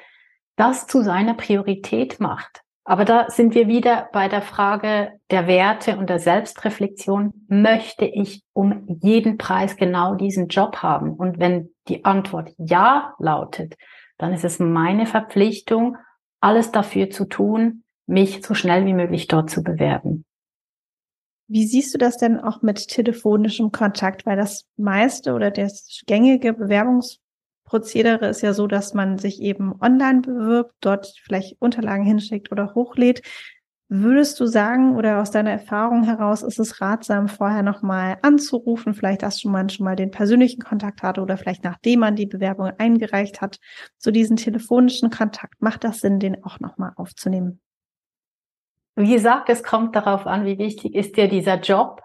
das 0.54 0.86
zu 0.86 1.02
seiner 1.02 1.34
Priorität 1.34 2.20
macht. 2.20 2.63
Aber 2.84 3.06
da 3.06 3.30
sind 3.30 3.54
wir 3.54 3.66
wieder 3.66 4.10
bei 4.12 4.28
der 4.28 4.42
Frage 4.42 5.12
der 5.30 5.46
Werte 5.46 5.96
und 5.96 6.10
der 6.10 6.18
Selbstreflexion. 6.18 7.32
Möchte 7.48 8.04
ich 8.04 8.42
um 8.52 8.86
jeden 9.00 9.38
Preis 9.38 9.76
genau 9.76 10.14
diesen 10.14 10.48
Job 10.48 10.76
haben? 10.76 11.14
Und 11.14 11.38
wenn 11.38 11.70
die 11.88 12.04
Antwort 12.04 12.52
Ja 12.58 13.14
lautet, 13.18 13.74
dann 14.18 14.34
ist 14.34 14.44
es 14.44 14.58
meine 14.58 15.06
Verpflichtung, 15.06 15.96
alles 16.40 16.72
dafür 16.72 17.08
zu 17.08 17.24
tun, 17.24 17.84
mich 18.06 18.44
so 18.44 18.52
schnell 18.52 18.84
wie 18.84 18.92
möglich 18.92 19.28
dort 19.28 19.48
zu 19.48 19.62
bewerben. 19.62 20.26
Wie 21.48 21.66
siehst 21.66 21.94
du 21.94 21.98
das 21.98 22.18
denn 22.18 22.38
auch 22.38 22.60
mit 22.60 22.88
telefonischem 22.88 23.72
Kontakt? 23.72 24.26
Weil 24.26 24.36
das 24.36 24.66
meiste 24.76 25.32
oder 25.32 25.50
das 25.50 26.02
gängige 26.06 26.52
Bewerbungs 26.52 27.20
Prozedere 27.74 28.28
ist 28.28 28.40
ja 28.40 28.52
so, 28.52 28.68
dass 28.68 28.94
man 28.94 29.18
sich 29.18 29.42
eben 29.42 29.74
online 29.80 30.20
bewirbt, 30.20 30.74
dort 30.80 31.12
vielleicht 31.24 31.60
Unterlagen 31.60 32.04
hinschickt 32.04 32.52
oder 32.52 32.72
hochlädt. 32.76 33.20
Würdest 33.88 34.38
du 34.38 34.46
sagen 34.46 34.94
oder 34.94 35.20
aus 35.20 35.32
deiner 35.32 35.50
Erfahrung 35.50 36.04
heraus 36.04 36.44
ist 36.44 36.60
es 36.60 36.80
ratsam, 36.80 37.26
vorher 37.26 37.64
nochmal 37.64 38.18
anzurufen, 38.22 38.94
vielleicht 38.94 39.22
dass 39.22 39.42
man 39.42 39.70
schon 39.70 39.86
mal 39.86 39.96
den 39.96 40.12
persönlichen 40.12 40.62
Kontakt 40.62 41.02
hatte 41.02 41.20
oder 41.20 41.36
vielleicht 41.36 41.64
nachdem 41.64 41.98
man 41.98 42.14
die 42.14 42.26
Bewerbung 42.26 42.70
eingereicht 42.78 43.40
hat, 43.40 43.58
so 43.98 44.12
diesen 44.12 44.36
telefonischen 44.36 45.10
Kontakt, 45.10 45.60
macht 45.60 45.82
das 45.82 45.98
Sinn, 45.98 46.20
den 46.20 46.44
auch 46.44 46.60
nochmal 46.60 46.92
aufzunehmen? 46.94 47.60
Wie 48.94 49.12
gesagt, 49.12 49.48
es 49.48 49.64
kommt 49.64 49.96
darauf 49.96 50.28
an, 50.28 50.44
wie 50.44 50.58
wichtig 50.58 50.94
ist 50.94 51.16
dir 51.16 51.26
dieser 51.26 51.58
Job. 51.58 52.02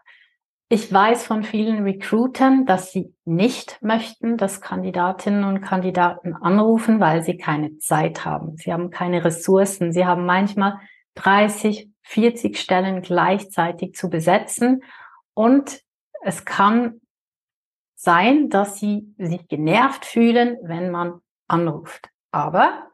Ich 0.71 0.93
weiß 0.93 1.25
von 1.25 1.41
vielen 1.41 1.83
Recruitern, 1.83 2.67
dass 2.67 2.91
sie 2.91 3.11
nicht 3.25 3.81
möchten, 3.81 4.37
dass 4.37 4.61
Kandidatinnen 4.61 5.43
und 5.43 5.61
Kandidaten 5.61 6.35
anrufen, 6.35 6.99
weil 6.99 7.23
sie 7.23 7.37
keine 7.37 7.77
Zeit 7.77 8.23
haben. 8.23 8.55
Sie 8.55 8.71
haben 8.71 8.91
keine 8.91 9.25
Ressourcen. 9.25 9.91
Sie 9.91 10.05
haben 10.05 10.27
manchmal 10.27 10.79
30, 11.15 11.89
40 12.03 12.59
Stellen 12.59 13.01
gleichzeitig 13.01 13.95
zu 13.95 14.09
besetzen. 14.09 14.83
Und 15.33 15.81
es 16.21 16.45
kann 16.45 17.01
sein, 17.95 18.49
dass 18.49 18.79
sie 18.79 19.15
sich 19.17 19.47
genervt 19.47 20.05
fühlen, 20.05 20.57
wenn 20.61 20.91
man 20.91 21.19
anruft. 21.47 22.11
Aber 22.29 22.91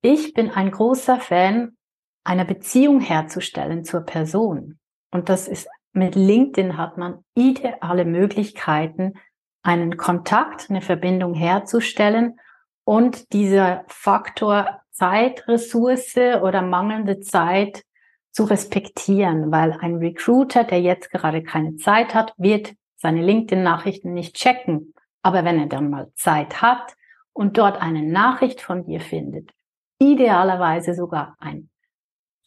ich 0.00 0.32
bin 0.32 0.48
ein 0.48 0.70
großer 0.70 1.18
Fan, 1.18 1.76
einer 2.22 2.44
Beziehung 2.44 3.00
herzustellen 3.00 3.82
zur 3.82 4.02
Person. 4.02 4.78
Und 5.10 5.28
das 5.28 5.48
ist 5.48 5.68
mit 5.92 6.14
LinkedIn 6.14 6.76
hat 6.76 6.98
man 6.98 7.24
ideale 7.34 8.04
Möglichkeiten, 8.04 9.14
einen 9.62 9.96
Kontakt, 9.96 10.70
eine 10.70 10.80
Verbindung 10.80 11.34
herzustellen 11.34 12.38
und 12.84 13.32
dieser 13.32 13.84
Faktor 13.88 14.80
Zeitressource 14.90 16.16
oder 16.42 16.62
mangelnde 16.62 17.20
Zeit 17.20 17.84
zu 18.32 18.44
respektieren, 18.44 19.50
weil 19.50 19.72
ein 19.80 19.96
Recruiter, 19.96 20.64
der 20.64 20.80
jetzt 20.80 21.10
gerade 21.10 21.42
keine 21.42 21.76
Zeit 21.76 22.14
hat, 22.14 22.34
wird 22.36 22.74
seine 22.96 23.22
LinkedIn-Nachrichten 23.22 24.12
nicht 24.12 24.36
checken. 24.36 24.94
Aber 25.22 25.44
wenn 25.44 25.58
er 25.58 25.66
dann 25.66 25.90
mal 25.90 26.12
Zeit 26.14 26.62
hat 26.62 26.94
und 27.32 27.58
dort 27.58 27.80
eine 27.80 28.02
Nachricht 28.02 28.60
von 28.60 28.84
dir 28.84 29.00
findet, 29.00 29.50
idealerweise 29.98 30.94
sogar 30.94 31.36
ein 31.40 31.70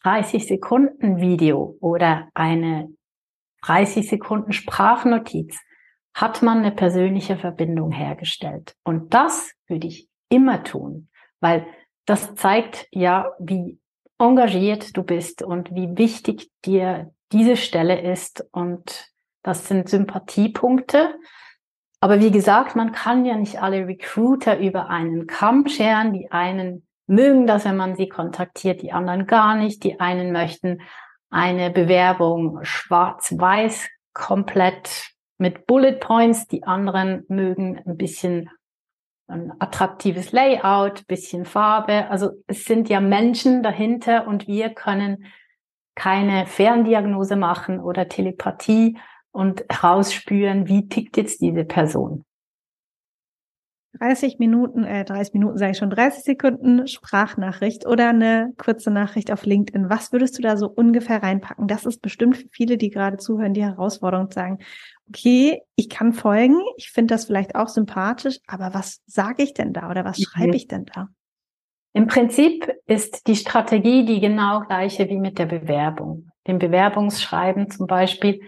30 0.02 0.46
Sekunden 0.46 1.18
Video 1.18 1.76
oder 1.80 2.28
eine 2.34 2.88
30 3.66 4.08
Sekunden 4.08 4.52
Sprachnotiz 4.52 5.58
hat 6.14 6.42
man 6.42 6.58
eine 6.58 6.70
persönliche 6.70 7.36
Verbindung 7.36 7.90
hergestellt. 7.90 8.74
Und 8.84 9.14
das 9.14 9.52
würde 9.66 9.86
ich 9.86 10.08
immer 10.28 10.62
tun, 10.62 11.08
weil 11.40 11.66
das 12.06 12.34
zeigt 12.34 12.86
ja, 12.92 13.32
wie 13.38 13.78
engagiert 14.18 14.96
du 14.96 15.02
bist 15.02 15.42
und 15.42 15.74
wie 15.74 15.96
wichtig 15.96 16.50
dir 16.64 17.12
diese 17.32 17.56
Stelle 17.56 18.00
ist. 18.00 18.46
Und 18.52 19.10
das 19.42 19.66
sind 19.66 19.88
Sympathiepunkte. 19.88 21.14
Aber 22.00 22.20
wie 22.20 22.30
gesagt, 22.30 22.76
man 22.76 22.92
kann 22.92 23.24
ja 23.24 23.36
nicht 23.36 23.60
alle 23.60 23.86
Recruiter 23.86 24.58
über 24.58 24.88
einen 24.88 25.26
Kamm 25.26 25.66
scheren. 25.66 26.12
Die 26.12 26.30
einen 26.30 26.86
mögen 27.06 27.46
das, 27.46 27.64
wenn 27.64 27.76
man 27.76 27.96
sie 27.96 28.08
kontaktiert, 28.08 28.82
die 28.82 28.92
anderen 28.92 29.26
gar 29.26 29.56
nicht. 29.56 29.82
Die 29.84 30.00
einen 30.00 30.32
möchten 30.32 30.82
eine 31.34 31.70
Bewerbung 31.70 32.60
schwarz-weiß 32.62 33.88
komplett 34.12 35.10
mit 35.36 35.66
Bullet 35.66 35.94
Points. 35.98 36.46
Die 36.46 36.62
anderen 36.62 37.24
mögen 37.26 37.82
ein 37.84 37.96
bisschen 37.96 38.50
ein 39.26 39.52
attraktives 39.58 40.30
Layout, 40.30 41.08
bisschen 41.08 41.44
Farbe. 41.44 42.08
Also 42.08 42.30
es 42.46 42.64
sind 42.66 42.88
ja 42.88 43.00
Menschen 43.00 43.64
dahinter 43.64 44.28
und 44.28 44.46
wir 44.46 44.70
können 44.70 45.24
keine 45.96 46.46
Ferndiagnose 46.46 47.34
machen 47.34 47.80
oder 47.80 48.08
Telepathie 48.08 48.96
und 49.32 49.64
herausspüren, 49.68 50.68
wie 50.68 50.88
tickt 50.88 51.16
jetzt 51.16 51.40
diese 51.40 51.64
Person. 51.64 52.24
30 53.98 54.38
Minuten, 54.38 54.84
äh, 54.84 55.04
30 55.04 55.34
Minuten 55.34 55.58
sage 55.58 55.72
ich 55.72 55.78
schon, 55.78 55.90
30 55.90 56.24
Sekunden 56.24 56.86
Sprachnachricht 56.86 57.86
oder 57.86 58.10
eine 58.10 58.52
kurze 58.56 58.90
Nachricht 58.90 59.32
auf 59.32 59.44
LinkedIn. 59.44 59.88
Was 59.88 60.12
würdest 60.12 60.38
du 60.38 60.42
da 60.42 60.56
so 60.56 60.68
ungefähr 60.68 61.22
reinpacken? 61.22 61.68
Das 61.68 61.86
ist 61.86 62.02
bestimmt 62.02 62.36
für 62.36 62.48
viele, 62.50 62.76
die 62.76 62.90
gerade 62.90 63.16
zuhören, 63.16 63.54
die 63.54 63.64
Herausforderung 63.64 64.30
sagen, 64.30 64.58
okay, 65.08 65.62
ich 65.76 65.88
kann 65.88 66.12
folgen, 66.12 66.60
ich 66.76 66.90
finde 66.90 67.14
das 67.14 67.26
vielleicht 67.26 67.54
auch 67.54 67.68
sympathisch, 67.68 68.38
aber 68.46 68.74
was 68.74 69.00
sage 69.06 69.42
ich 69.42 69.54
denn 69.54 69.72
da 69.72 69.90
oder 69.90 70.04
was 70.04 70.18
mhm. 70.18 70.24
schreibe 70.24 70.56
ich 70.56 70.66
denn 70.66 70.86
da? 70.86 71.08
Im 71.92 72.08
Prinzip 72.08 72.72
ist 72.86 73.28
die 73.28 73.36
Strategie 73.36 74.04
die 74.04 74.20
genau 74.20 74.62
gleiche 74.62 75.08
wie 75.08 75.18
mit 75.18 75.38
der 75.38 75.46
Bewerbung. 75.46 76.28
Dem 76.48 76.58
Bewerbungsschreiben 76.58 77.70
zum 77.70 77.86
Beispiel 77.86 78.40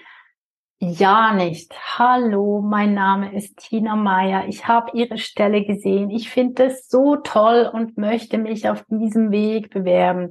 ja 0.79 1.33
nicht. 1.33 1.73
Hallo, 1.99 2.61
mein 2.61 2.95
Name 2.95 3.35
ist 3.35 3.57
Tina 3.57 3.97
Meyer. 3.97 4.47
Ich 4.49 4.67
habe 4.69 4.91
Ihre 4.95 5.19
Stelle 5.19 5.65
gesehen. 5.65 6.11
Ich 6.11 6.31
finde 6.31 6.67
es 6.67 6.89
so 6.89 7.17
toll 7.17 7.71
und 7.73 7.97
möchte 7.97 8.39
mich 8.39 8.69
auf 8.69 8.85
diesem 8.89 9.31
Weg 9.31 9.71
bewerben. 9.71 10.29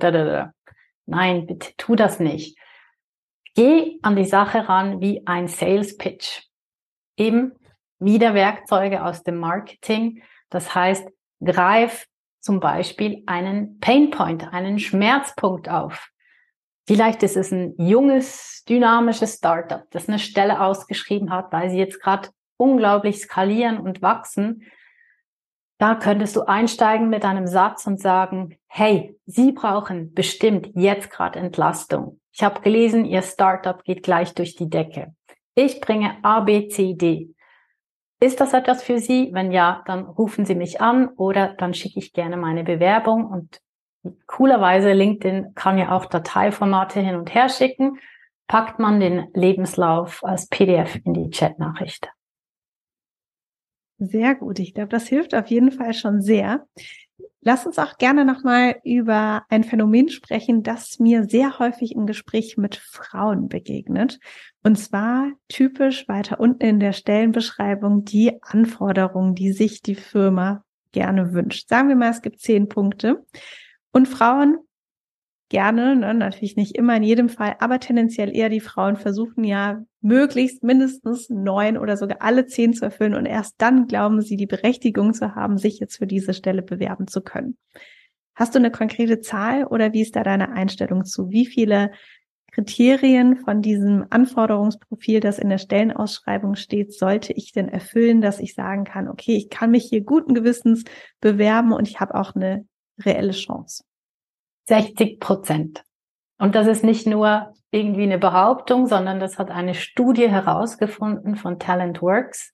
Nein, 1.06 1.46
bitte 1.48 1.74
tu 1.78 1.96
das 1.96 2.20
nicht. 2.20 2.58
Geh 3.56 4.00
an 4.02 4.16
die 4.16 4.26
Sache 4.26 4.68
ran 4.68 5.02
wie 5.02 5.26
ein 5.26 5.48
Sales 5.48 5.98
Pitch. 5.98 6.44
Eben 7.18 7.54
wieder 8.00 8.34
Werkzeuge 8.34 9.04
aus 9.04 9.24
dem 9.24 9.38
Marketing. 9.38 10.22
Das 10.50 10.76
heißt, 10.76 11.08
greif 11.44 12.08
zum 12.42 12.60
Beispiel 12.60 13.24
einen 13.26 13.80
Painpoint, 13.80 14.54
einen 14.54 14.78
Schmerzpunkt 14.80 15.70
auf. 15.70 16.10
Vielleicht 16.88 17.24
ist 17.24 17.36
es 17.36 17.52
ein 17.52 17.74
junges, 17.78 18.64
dynamisches 18.70 19.36
Startup, 19.36 19.84
das 19.92 20.08
eine 20.08 20.20
Stelle 20.20 20.62
ausgeschrieben 20.62 21.32
hat, 21.32 21.52
weil 21.52 21.70
sie 21.70 21.78
jetzt 21.78 22.02
gerade 22.02 22.30
unglaublich 22.58 23.20
skalieren 23.20 23.80
und 23.80 24.02
wachsen. 24.02 24.64
Da 25.78 25.96
könntest 25.96 26.36
du 26.36 26.44
einsteigen 26.44 27.10
mit 27.10 27.26
einem 27.26 27.48
Satz 27.48 27.86
und 27.88 28.00
sagen, 28.00 28.58
hey, 28.68 29.18
Sie 29.26 29.52
brauchen 29.52 30.14
bestimmt 30.14 30.70
jetzt 30.74 31.10
gerade 31.10 31.40
Entlastung. 31.40 32.22
Ich 32.32 32.44
habe 32.44 32.62
gelesen, 32.62 33.04
Ihr 33.06 33.24
Startup 33.24 33.84
geht 33.84 34.04
gleich 34.04 34.34
durch 34.34 34.56
die 34.56 34.70
Decke. 34.70 35.14
Ich 35.56 35.82
bringe 35.82 36.18
A, 36.22 36.42
B, 36.42 36.68
C, 36.70 36.94
D. 36.94 37.34
Ist 38.22 38.40
das 38.40 38.54
etwas 38.54 38.84
für 38.84 39.00
Sie? 39.00 39.30
Wenn 39.34 39.52
ja, 39.52 39.84
dann 39.86 40.06
rufen 40.06 40.46
Sie 40.46 40.56
mich 40.56 40.80
an 40.80 41.10
oder 41.10 41.50
dann 41.50 41.74
schicke 41.74 42.00
ich 42.00 42.14
gerne 42.14 42.38
meine 42.38 42.64
Bewerbung 42.64 43.26
und 43.26 43.60
Coolerweise, 44.28 44.94
LinkedIn 44.94 45.56
kann 45.56 45.78
ja 45.78 45.92
auch 45.92 46.06
Dateiformate 46.06 47.00
hin 47.00 47.16
und 47.16 47.34
her 47.34 47.50
schicken. 47.50 48.00
Packt 48.48 48.80
man 48.80 49.00
den 49.00 49.28
Lebenslauf 49.34 50.24
als 50.24 50.48
PDF 50.48 51.00
in 51.04 51.14
die 51.14 51.30
Chatnachricht. 51.32 52.10
Sehr 53.98 54.36
gut. 54.36 54.60
Ich 54.60 54.74
glaube, 54.74 54.90
das 54.90 55.08
hilft 55.08 55.34
auf 55.34 55.48
jeden 55.48 55.72
Fall 55.72 55.94
schon 55.94 56.22
sehr. 56.22 56.66
Lass 57.42 57.66
uns 57.66 57.78
auch 57.78 57.98
gerne 57.98 58.26
nochmal 58.26 58.78
über 58.84 59.44
ein 59.50 59.64
Phänomen 59.64 60.10
sprechen, 60.10 60.64
das 60.64 61.00
mir 61.00 61.26
sehr 61.26 61.60
häufig 61.60 61.94
im 61.94 62.08
Gespräch 62.08 62.58
mit 62.58 62.76
Frauen 62.76 63.48
begegnet. 63.48 64.20
Und 64.64 64.78
zwar 64.78 65.32
typisch 65.48 66.08
weiter 66.08 66.40
unten 66.40 66.64
in 66.64 66.80
der 66.80 66.92
Stellenbeschreibung 66.92 68.04
die 68.04 68.42
Anforderungen, 68.42 69.36
die 69.36 69.52
sich 69.52 69.82
die 69.82 69.96
Firma 69.96 70.64
gerne 70.92 71.34
wünscht. 71.34 71.70
Sagen 71.70 71.90
wir 71.90 71.96
mal, 71.96 72.10
es 72.10 72.24
gibt 72.24 72.40
zehn 72.40 72.68
Punkte. 72.68 73.24
Und 73.96 74.10
Frauen 74.10 74.58
gerne, 75.48 75.96
ne, 75.96 76.14
natürlich 76.14 76.58
nicht 76.58 76.76
immer 76.76 76.98
in 76.98 77.04
jedem 77.04 77.30
Fall, 77.30 77.56
aber 77.60 77.80
tendenziell 77.80 78.36
eher 78.36 78.50
die 78.50 78.60
Frauen 78.60 78.98
versuchen 78.98 79.46
ja 79.46 79.86
möglichst 80.02 80.64
mindestens 80.64 81.30
neun 81.30 81.78
oder 81.78 81.96
sogar 81.96 82.22
alle 82.22 82.46
zehn 82.46 82.74
zu 82.74 82.84
erfüllen 82.84 83.16
und 83.16 83.26
erst 83.26 83.56
dann 83.58 83.88
glauben 83.88 84.20
sie, 84.20 84.36
die 84.36 84.48
Berechtigung 84.48 85.14
zu 85.14 85.34
haben, 85.34 85.58
sich 85.58 85.80
jetzt 85.80 85.96
für 85.96 86.08
diese 86.08 86.34
Stelle 86.34 86.62
bewerben 86.62 87.08
zu 87.08 87.22
können. 87.22 87.58
Hast 88.36 88.54
du 88.54 88.60
eine 88.60 88.70
konkrete 88.70 89.22
Zahl 89.22 89.64
oder 89.64 89.94
wie 89.94 90.02
ist 90.02 90.18
da 90.18 90.24
deine 90.24 90.52
Einstellung 90.52 91.06
zu? 91.06 91.30
Wie 91.30 91.46
viele 91.46 91.92
Kriterien 92.52 93.38
von 93.38 93.62
diesem 93.62 94.08
Anforderungsprofil, 94.10 95.22
das 95.22 95.40
in 95.40 95.48
der 95.48 95.58
Stellenausschreibung 95.58 96.56
steht, 96.56 96.94
sollte 96.94 97.32
ich 97.32 97.54
denn 97.54 97.70
erfüllen, 97.70 98.20
dass 98.20 98.42
ich 98.42 98.56
sagen 98.56 98.84
kann, 98.84 99.08
okay, 99.08 99.38
ich 99.38 99.50
kann 99.50 99.72
mich 99.72 99.86
hier 99.86 100.02
guten 100.02 100.34
Gewissens 100.34 100.84
bewerben 101.22 101.72
und 101.72 101.88
ich 101.88 102.02
habe 102.02 102.16
auch 102.16 102.36
eine 102.36 102.68
reelle 103.04 103.32
Chance? 103.32 103.84
60 104.68 105.20
Prozent. 105.20 105.84
Und 106.38 106.56
das 106.56 106.68
ist 106.68 106.84
nicht 106.84 107.08
nur 107.08 107.54
irgendwie 107.72 108.04
eine 108.04 108.18
Behauptung, 108.18 108.88
sondern 108.88 109.20
das 109.20 109.38
hat 109.38 109.52
eine 109.52 109.74
Studie 109.74 110.30
herausgefunden 110.30 111.36
von 111.36 111.60
Talent 111.60 112.02
Works, 112.02 112.54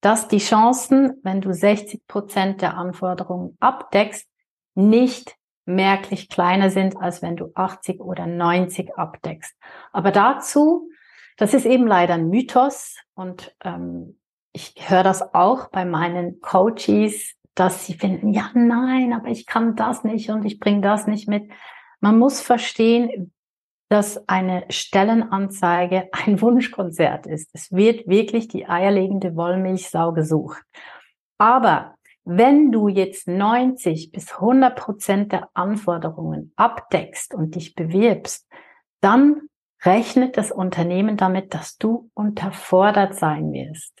dass 0.00 0.28
die 0.28 0.38
Chancen, 0.38 1.18
wenn 1.22 1.40
du 1.40 1.52
60 1.52 2.06
Prozent 2.06 2.62
der 2.62 2.76
Anforderungen 2.76 3.56
abdeckst, 3.60 4.26
nicht 4.74 5.36
merklich 5.66 6.28
kleiner 6.28 6.70
sind, 6.70 6.96
als 6.96 7.22
wenn 7.22 7.36
du 7.36 7.52
80 7.54 8.00
oder 8.00 8.26
90 8.26 8.96
abdeckst. 8.96 9.54
Aber 9.92 10.10
dazu, 10.10 10.90
das 11.36 11.54
ist 11.54 11.66
eben 11.66 11.86
leider 11.86 12.14
ein 12.14 12.28
Mythos 12.28 12.96
und 13.14 13.54
ähm, 13.64 14.18
ich 14.52 14.74
höre 14.78 15.04
das 15.04 15.34
auch 15.34 15.68
bei 15.68 15.84
meinen 15.84 16.40
Coaches, 16.40 17.34
dass 17.60 17.84
sie 17.84 17.92
finden, 17.92 18.32
ja, 18.32 18.50
nein, 18.54 19.12
aber 19.12 19.28
ich 19.28 19.44
kann 19.44 19.76
das 19.76 20.02
nicht 20.02 20.30
und 20.30 20.46
ich 20.46 20.58
bringe 20.58 20.80
das 20.80 21.06
nicht 21.06 21.28
mit. 21.28 21.50
Man 22.00 22.18
muss 22.18 22.40
verstehen, 22.40 23.32
dass 23.90 24.26
eine 24.28 24.64
Stellenanzeige 24.70 26.08
ein 26.12 26.40
Wunschkonzert 26.40 27.26
ist. 27.26 27.50
Es 27.52 27.70
wird 27.70 28.08
wirklich 28.08 28.48
die 28.48 28.66
eierlegende 28.66 29.36
Wollmilchsau 29.36 30.12
gesucht. 30.12 30.62
Aber 31.36 31.96
wenn 32.24 32.72
du 32.72 32.88
jetzt 32.88 33.28
90 33.28 34.10
bis 34.10 34.32
100 34.32 34.74
Prozent 34.74 35.32
der 35.32 35.50
Anforderungen 35.52 36.54
abdeckst 36.56 37.34
und 37.34 37.56
dich 37.56 37.74
bewirbst, 37.74 38.48
dann 39.02 39.42
rechnet 39.84 40.38
das 40.38 40.50
Unternehmen 40.50 41.18
damit, 41.18 41.52
dass 41.52 41.76
du 41.76 42.10
unterfordert 42.14 43.16
sein 43.16 43.52
wirst. 43.52 43.99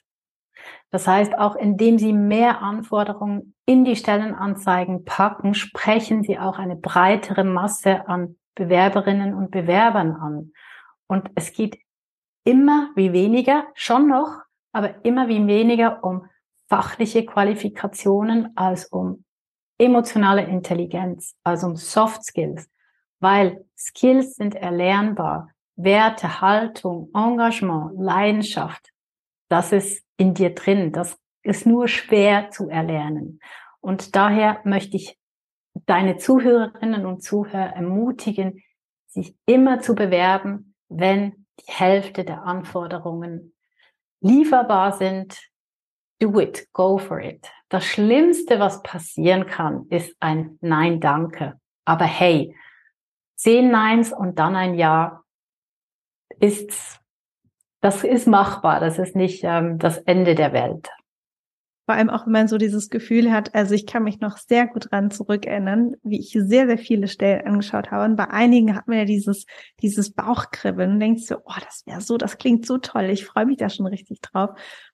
Das 0.90 1.06
heißt, 1.06 1.38
auch 1.38 1.54
indem 1.54 1.98
Sie 1.98 2.12
mehr 2.12 2.62
Anforderungen 2.62 3.54
in 3.64 3.84
die 3.84 3.96
Stellenanzeigen 3.96 5.04
packen, 5.04 5.54
sprechen 5.54 6.22
Sie 6.22 6.38
auch 6.38 6.58
eine 6.58 6.76
breitere 6.76 7.44
Masse 7.44 8.08
an 8.08 8.36
Bewerberinnen 8.56 9.34
und 9.34 9.50
Bewerbern 9.50 10.12
an. 10.16 10.52
Und 11.06 11.30
es 11.36 11.52
geht 11.52 11.78
immer 12.44 12.90
wie 12.96 13.12
weniger, 13.12 13.64
schon 13.74 14.08
noch, 14.08 14.40
aber 14.72 15.04
immer 15.04 15.28
wie 15.28 15.46
weniger 15.46 16.02
um 16.02 16.26
fachliche 16.68 17.24
Qualifikationen 17.24 18.56
als 18.56 18.86
um 18.86 19.24
emotionale 19.78 20.42
Intelligenz, 20.42 21.36
also 21.42 21.68
um 21.68 21.76
Soft 21.76 22.24
Skills, 22.24 22.68
weil 23.20 23.64
Skills 23.76 24.34
sind 24.34 24.54
erlernbar. 24.54 25.50
Werte, 25.76 26.42
Haltung, 26.42 27.10
Engagement, 27.14 27.92
Leidenschaft, 27.96 28.90
das 29.48 29.72
ist 29.72 30.04
in 30.20 30.34
dir 30.34 30.54
drin. 30.54 30.92
Das 30.92 31.18
ist 31.42 31.66
nur 31.66 31.88
schwer 31.88 32.50
zu 32.50 32.68
erlernen. 32.68 33.40
Und 33.80 34.14
daher 34.14 34.60
möchte 34.64 34.96
ich 34.98 35.18
deine 35.86 36.18
Zuhörerinnen 36.18 37.06
und 37.06 37.22
Zuhörer 37.22 37.74
ermutigen, 37.74 38.62
sich 39.06 39.34
immer 39.46 39.80
zu 39.80 39.94
bewerben, 39.94 40.74
wenn 40.88 41.46
die 41.60 41.72
Hälfte 41.72 42.24
der 42.24 42.42
Anforderungen 42.42 43.54
lieferbar 44.20 44.92
sind. 44.92 45.40
Do 46.20 46.38
it, 46.38 46.68
go 46.74 46.98
for 46.98 47.18
it. 47.20 47.50
Das 47.70 47.86
Schlimmste, 47.86 48.60
was 48.60 48.82
passieren 48.82 49.46
kann, 49.46 49.86
ist 49.88 50.14
ein 50.20 50.58
Nein, 50.60 51.00
danke. 51.00 51.58
Aber 51.86 52.04
hey, 52.04 52.54
zehn 53.36 53.70
Neins 53.70 54.12
und 54.12 54.38
dann 54.38 54.54
ein 54.54 54.74
Ja 54.74 55.22
ist 56.40 56.99
das 57.80 58.04
ist 58.04 58.26
machbar. 58.26 58.80
Das 58.80 58.98
ist 58.98 59.16
nicht 59.16 59.42
ähm, 59.44 59.78
das 59.78 59.98
Ende 59.98 60.34
der 60.34 60.52
Welt. 60.52 60.88
Vor 61.86 61.96
allem 61.96 62.10
auch, 62.10 62.26
wenn 62.26 62.32
man 62.32 62.46
so 62.46 62.56
dieses 62.56 62.88
Gefühl 62.88 63.32
hat, 63.32 63.52
also 63.56 63.74
ich 63.74 63.84
kann 63.84 64.04
mich 64.04 64.20
noch 64.20 64.36
sehr 64.36 64.68
gut 64.68 64.92
dran 64.92 65.10
zurückerinnern, 65.10 65.96
wie 66.04 66.20
ich 66.20 66.30
sehr, 66.30 66.68
sehr 66.68 66.78
viele 66.78 67.08
Stellen 67.08 67.44
angeschaut 67.44 67.90
habe. 67.90 68.04
Und 68.04 68.14
bei 68.14 68.30
einigen 68.30 68.76
hat 68.76 68.86
man 68.86 68.98
ja 68.98 69.04
dieses, 69.04 69.44
dieses 69.82 70.12
Bauchkribbeln 70.12 70.92
und 70.92 71.00
denkt 71.00 71.22
so, 71.22 71.38
oh, 71.38 71.54
das 71.64 71.82
wäre 71.86 72.00
so, 72.00 72.16
das 72.16 72.38
klingt 72.38 72.64
so 72.64 72.78
toll, 72.78 73.10
ich 73.10 73.26
freue 73.26 73.46
mich 73.46 73.56
da 73.56 73.68
schon 73.68 73.86
richtig 73.86 74.20
drauf. 74.20 74.50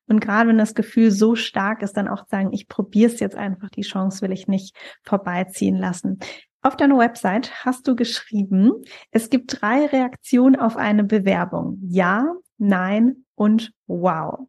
Und 0.06 0.20
gerade 0.20 0.48
wenn 0.48 0.56
das 0.56 0.74
Gefühl 0.74 1.10
so 1.10 1.34
stark 1.34 1.82
ist, 1.82 1.98
dann 1.98 2.08
auch 2.08 2.26
sagen, 2.28 2.54
ich 2.54 2.66
probiere 2.66 3.12
es 3.12 3.20
jetzt 3.20 3.36
einfach, 3.36 3.68
die 3.68 3.82
Chance 3.82 4.22
will 4.22 4.32
ich 4.32 4.48
nicht 4.48 4.74
vorbeiziehen 5.02 5.76
lassen. 5.76 6.18
Auf 6.66 6.76
deiner 6.76 6.98
Website 6.98 7.64
hast 7.64 7.86
du 7.86 7.94
geschrieben, 7.94 8.72
es 9.12 9.30
gibt 9.30 9.62
drei 9.62 9.86
Reaktionen 9.86 10.56
auf 10.56 10.76
eine 10.76 11.04
Bewerbung. 11.04 11.78
Ja, 11.86 12.26
Nein 12.58 13.24
und 13.36 13.72
Wow. 13.86 14.48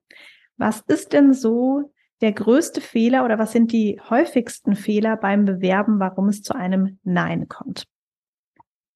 Was 0.57 0.79
ist 0.87 1.13
denn 1.13 1.35
so 1.35 1.93
der 2.21 2.31
größte 2.31 2.81
Fehler 2.81 3.23
oder 3.23 3.37
was 3.37 3.51
sind 3.51 3.71
die 3.71 4.01
häufigsten 4.09 4.75
Fehler 4.75 5.15
beim 5.15 5.45
Bewerben, 5.45 5.99
warum 5.99 6.29
es 6.29 6.41
zu 6.41 6.55
einem 6.55 6.97
Nein 7.03 7.49
kommt? 7.49 7.83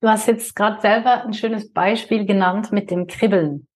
Du 0.02 0.10
hast 0.10 0.26
jetzt 0.28 0.56
gerade 0.56 0.82
selber 0.82 1.24
ein 1.24 1.34
schönes 1.34 1.72
Beispiel 1.72 2.26
genannt 2.26 2.72
mit 2.72 2.90
dem 2.90 3.06
Kribbeln. 3.06 3.68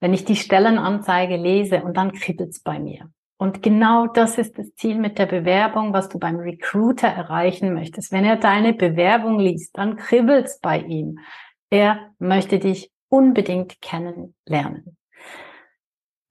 Wenn 0.00 0.14
ich 0.14 0.24
die 0.24 0.36
Stellenanzeige 0.36 1.36
lese 1.36 1.82
und 1.82 1.94
dann 1.98 2.12
kribbelt's 2.12 2.62
bei 2.62 2.80
mir. 2.80 3.10
Und 3.40 3.62
genau 3.62 4.08
das 4.08 4.36
ist 4.36 4.58
das 4.58 4.74
Ziel 4.74 4.98
mit 4.98 5.18
der 5.18 5.26
Bewerbung, 5.26 5.92
was 5.92 6.08
du 6.08 6.18
beim 6.18 6.36
Recruiter 6.36 7.06
erreichen 7.06 7.72
möchtest. 7.72 8.10
Wenn 8.10 8.24
er 8.24 8.36
deine 8.36 8.74
Bewerbung 8.74 9.38
liest, 9.38 9.78
dann 9.78 9.96
kribbelt's 9.96 10.58
bei 10.58 10.80
ihm. 10.80 11.20
Er 11.70 12.12
möchte 12.18 12.58
dich 12.58 12.90
unbedingt 13.08 13.80
kennenlernen. 13.80 14.96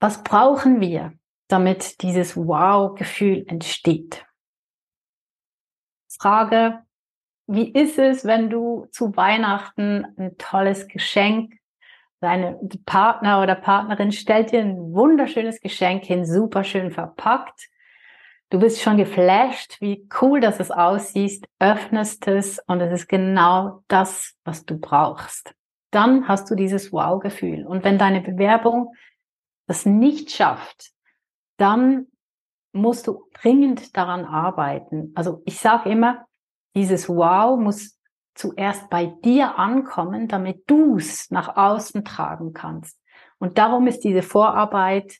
Was 0.00 0.22
brauchen 0.22 0.80
wir, 0.80 1.14
damit 1.48 2.02
dieses 2.02 2.36
Wow-Gefühl 2.36 3.44
entsteht? 3.48 4.26
Frage, 6.20 6.82
wie 7.46 7.72
ist 7.72 7.98
es, 7.98 8.26
wenn 8.26 8.50
du 8.50 8.86
zu 8.92 9.16
Weihnachten 9.16 10.04
ein 10.18 10.36
tolles 10.36 10.88
Geschenk, 10.88 11.57
deine 12.20 12.58
Partner 12.86 13.42
oder 13.42 13.54
Partnerin 13.54 14.12
stellt 14.12 14.52
dir 14.52 14.60
ein 14.60 14.92
wunderschönes 14.92 15.60
Geschenk 15.60 16.04
hin, 16.04 16.26
super 16.26 16.64
schön 16.64 16.90
verpackt. 16.90 17.68
Du 18.50 18.58
bist 18.58 18.80
schon 18.80 18.96
geflasht, 18.96 19.80
wie 19.80 20.08
cool 20.20 20.40
das 20.40 20.58
es 20.58 20.70
aussieht, 20.70 21.46
öffnest 21.58 22.26
es 22.28 22.58
und 22.66 22.80
es 22.80 23.02
ist 23.02 23.08
genau 23.08 23.82
das, 23.88 24.36
was 24.44 24.64
du 24.64 24.78
brauchst 24.78 25.54
dann 25.90 26.28
hast 26.28 26.50
du 26.50 26.54
dieses 26.54 26.92
Wow-Gefühl. 26.92 27.66
Und 27.66 27.84
wenn 27.84 27.98
deine 27.98 28.20
Bewerbung 28.20 28.94
das 29.66 29.86
nicht 29.86 30.30
schafft, 30.30 30.90
dann 31.56 32.06
musst 32.72 33.06
du 33.06 33.24
dringend 33.40 33.96
daran 33.96 34.24
arbeiten. 34.24 35.12
Also 35.14 35.42
ich 35.46 35.58
sage 35.58 35.90
immer, 35.90 36.26
dieses 36.74 37.08
Wow 37.08 37.58
muss 37.58 37.97
zuerst 38.38 38.88
bei 38.88 39.06
dir 39.06 39.58
ankommen, 39.58 40.28
damit 40.28 40.62
du 40.70 40.96
es 40.96 41.30
nach 41.30 41.56
außen 41.56 42.04
tragen 42.04 42.52
kannst. 42.52 42.98
Und 43.38 43.58
darum 43.58 43.86
ist 43.86 44.04
diese 44.04 44.22
Vorarbeit 44.22 45.16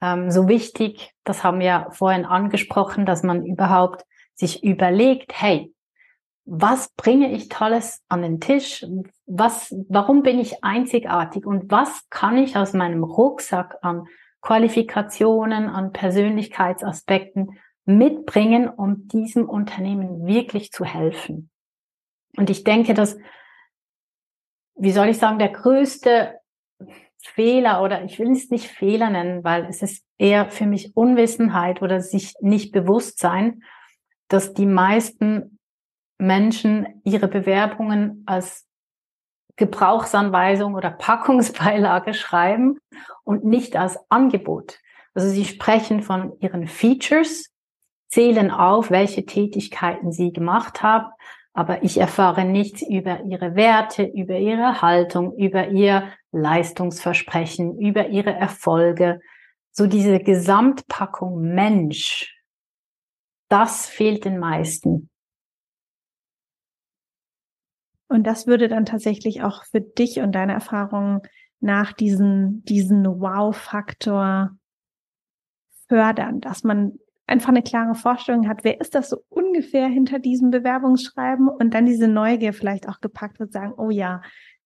ähm, 0.00 0.30
so 0.30 0.48
wichtig. 0.48 1.12
Das 1.24 1.44
haben 1.44 1.60
wir 1.60 1.88
vorhin 1.90 2.24
angesprochen, 2.24 3.06
dass 3.06 3.22
man 3.22 3.44
überhaupt 3.44 4.04
sich 4.34 4.64
überlegt, 4.64 5.32
hey, 5.34 5.72
was 6.46 6.90
bringe 6.94 7.32
ich 7.32 7.48
Tolles 7.48 8.02
an 8.08 8.22
den 8.22 8.40
Tisch? 8.40 8.86
Was, 9.26 9.74
warum 9.88 10.22
bin 10.22 10.38
ich 10.38 10.62
einzigartig? 10.64 11.44
Und 11.44 11.70
was 11.70 12.08
kann 12.08 12.38
ich 12.38 12.56
aus 12.56 12.72
meinem 12.72 13.02
Rucksack 13.02 13.76
an 13.82 14.06
Qualifikationen, 14.40 15.68
an 15.68 15.92
Persönlichkeitsaspekten 15.92 17.58
mitbringen, 17.84 18.68
um 18.68 19.08
diesem 19.08 19.48
Unternehmen 19.48 20.26
wirklich 20.26 20.70
zu 20.70 20.84
helfen? 20.84 21.50
Und 22.36 22.50
ich 22.50 22.64
denke, 22.64 22.94
dass, 22.94 23.16
wie 24.74 24.92
soll 24.92 25.08
ich 25.08 25.18
sagen, 25.18 25.38
der 25.38 25.50
größte 25.50 26.38
Fehler 27.22 27.82
oder 27.82 28.04
ich 28.04 28.18
will 28.18 28.30
es 28.30 28.50
nicht 28.50 28.68
Fehler 28.68 29.10
nennen, 29.10 29.42
weil 29.42 29.66
es 29.66 29.82
ist 29.82 30.04
eher 30.18 30.50
für 30.50 30.66
mich 30.66 30.96
Unwissenheit 30.96 31.82
oder 31.82 32.00
sich 32.00 32.34
nicht 32.40 32.72
bewusst 32.72 33.18
sein, 33.18 33.62
dass 34.28 34.54
die 34.54 34.66
meisten 34.66 35.58
Menschen 36.18 37.00
ihre 37.04 37.28
Bewerbungen 37.28 38.22
als 38.26 38.66
Gebrauchsanweisung 39.56 40.74
oder 40.74 40.90
Packungsbeilage 40.90 42.14
schreiben 42.14 42.78
und 43.24 43.44
nicht 43.44 43.76
als 43.76 43.98
Angebot. 44.08 44.78
Also 45.14 45.28
sie 45.28 45.44
sprechen 45.46 46.02
von 46.02 46.38
ihren 46.40 46.66
Features, 46.66 47.50
zählen 48.08 48.50
auf, 48.50 48.90
welche 48.90 49.24
Tätigkeiten 49.24 50.12
sie 50.12 50.32
gemacht 50.32 50.82
haben, 50.82 51.10
aber 51.56 51.82
ich 51.82 51.96
erfahre 51.96 52.44
nichts 52.44 52.82
über 52.82 53.24
ihre 53.24 53.54
Werte, 53.56 54.02
über 54.02 54.36
ihre 54.36 54.82
Haltung, 54.82 55.34
über 55.38 55.68
ihr 55.68 56.12
Leistungsversprechen, 56.30 57.78
über 57.78 58.08
ihre 58.08 58.34
Erfolge. 58.34 59.20
So 59.72 59.86
diese 59.86 60.20
Gesamtpackung 60.20 61.40
Mensch, 61.40 62.38
das 63.48 63.86
fehlt 63.86 64.26
den 64.26 64.38
meisten. 64.38 65.08
Und 68.08 68.24
das 68.24 68.46
würde 68.46 68.68
dann 68.68 68.84
tatsächlich 68.84 69.42
auch 69.42 69.64
für 69.64 69.80
dich 69.80 70.20
und 70.20 70.32
deine 70.32 70.52
Erfahrungen 70.52 71.22
nach 71.60 71.94
diesen, 71.94 72.64
diesen 72.64 73.06
Wow-Faktor 73.06 74.50
fördern, 75.88 76.42
dass 76.42 76.64
man 76.64 76.98
einfach 77.26 77.48
eine 77.48 77.62
klare 77.62 77.94
Vorstellung 77.94 78.48
hat, 78.48 78.64
wer 78.64 78.80
ist 78.80 78.94
das 78.94 79.10
so 79.10 79.18
ungefähr 79.28 79.86
hinter 79.86 80.18
diesem 80.18 80.50
Bewerbungsschreiben 80.50 81.48
und 81.48 81.74
dann 81.74 81.86
diese 81.86 82.08
Neugier 82.08 82.52
vielleicht 82.52 82.88
auch 82.88 83.00
gepackt 83.00 83.40
wird, 83.40 83.52
sagen, 83.52 83.74
oh 83.76 83.90
ja, 83.90 84.22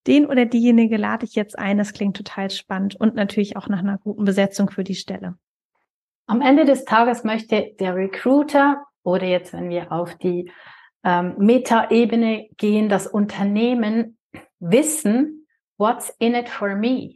den 0.07 0.25
oder 0.25 0.45
diejenige 0.45 0.97
lade 0.97 1.25
ich 1.25 1.35
jetzt 1.35 1.57
ein, 1.57 1.77
das 1.77 1.93
klingt 1.93 2.17
total 2.17 2.49
spannend 2.49 2.95
und 2.95 3.15
natürlich 3.15 3.57
auch 3.57 3.67
nach 3.67 3.79
einer 3.79 3.97
guten 3.99 4.23
Besetzung 4.23 4.69
für 4.69 4.83
die 4.83 4.95
Stelle. 4.95 5.35
Am 6.27 6.41
Ende 6.41 6.65
des 6.65 6.85
Tages 6.85 7.23
möchte 7.23 7.73
der 7.79 7.95
Recruiter 7.95 8.83
oder 9.03 9.25
jetzt, 9.25 9.53
wenn 9.53 9.69
wir 9.69 9.91
auf 9.91 10.15
die 10.15 10.51
ähm, 11.03 11.35
Meta-Ebene 11.37 12.47
gehen, 12.57 12.89
das 12.89 13.07
Unternehmen 13.07 14.17
wissen, 14.59 15.47
what's 15.77 16.15
in 16.19 16.35
it 16.35 16.49
for 16.49 16.75
me? 16.75 17.15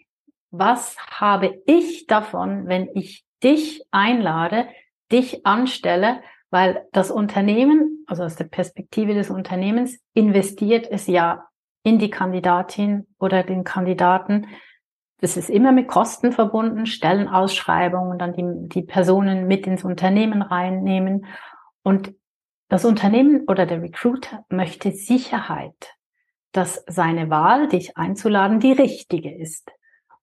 Was 0.51 0.97
habe 1.12 1.62
ich 1.65 2.08
davon, 2.08 2.67
wenn 2.67 2.89
ich 2.93 3.25
dich 3.43 3.84
einlade, 3.91 4.67
dich 5.11 5.45
anstelle, 5.45 6.21
weil 6.49 6.87
das 6.91 7.11
Unternehmen, 7.11 8.05
also 8.07 8.23
aus 8.23 8.35
der 8.35 8.45
Perspektive 8.45 9.13
des 9.13 9.29
Unternehmens, 9.29 9.99
investiert 10.13 10.87
es 10.89 11.07
ja 11.07 11.47
in 11.83 11.99
die 11.99 12.09
Kandidatin 12.09 13.07
oder 13.19 13.43
den 13.43 13.63
Kandidaten. 13.63 14.47
Das 15.21 15.37
ist 15.37 15.49
immer 15.49 15.71
mit 15.71 15.87
Kosten 15.87 16.31
verbunden, 16.31 16.85
Stellenausschreibungen, 16.85 18.17
dann 18.17 18.33
die, 18.33 18.69
die 18.69 18.81
Personen 18.83 19.47
mit 19.47 19.67
ins 19.67 19.83
Unternehmen 19.83 20.41
reinnehmen. 20.41 21.25
Und 21.83 22.13
das 22.69 22.85
Unternehmen 22.85 23.45
oder 23.47 23.65
der 23.65 23.81
Recruiter 23.81 24.45
möchte 24.49 24.91
Sicherheit, 24.91 25.95
dass 26.51 26.83
seine 26.87 27.29
Wahl, 27.29 27.67
dich 27.67 27.97
einzuladen, 27.97 28.59
die 28.59 28.71
richtige 28.71 29.35
ist. 29.35 29.71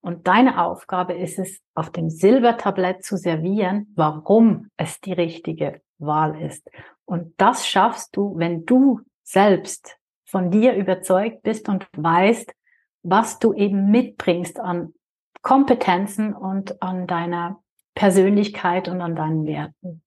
Und 0.02 0.26
deine 0.26 0.62
Aufgabe 0.62 1.14
ist 1.14 1.38
es, 1.38 1.60
auf 1.74 1.90
dem 1.90 2.10
Silbertablett 2.10 3.04
zu 3.04 3.16
servieren, 3.16 3.92
warum 3.94 4.68
es 4.76 5.00
die 5.00 5.12
richtige 5.12 5.80
Wahl 5.98 6.40
ist. 6.42 6.68
Und 7.04 7.34
das 7.40 7.66
schaffst 7.66 8.16
du, 8.16 8.36
wenn 8.36 8.66
du 8.66 9.00
selbst 9.22 9.96
von 10.24 10.50
dir 10.50 10.74
überzeugt 10.74 11.42
bist 11.42 11.68
und 11.68 11.86
weißt, 11.96 12.52
was 13.04 13.38
du 13.38 13.52
eben 13.52 13.90
mitbringst 13.90 14.58
an 14.58 14.92
Kompetenzen 15.40 16.34
und 16.34 16.82
an 16.82 17.06
deiner 17.06 17.62
Persönlichkeit 17.94 18.88
und 18.88 19.00
an 19.00 19.14
deinen 19.14 19.46
Werten. 19.46 20.02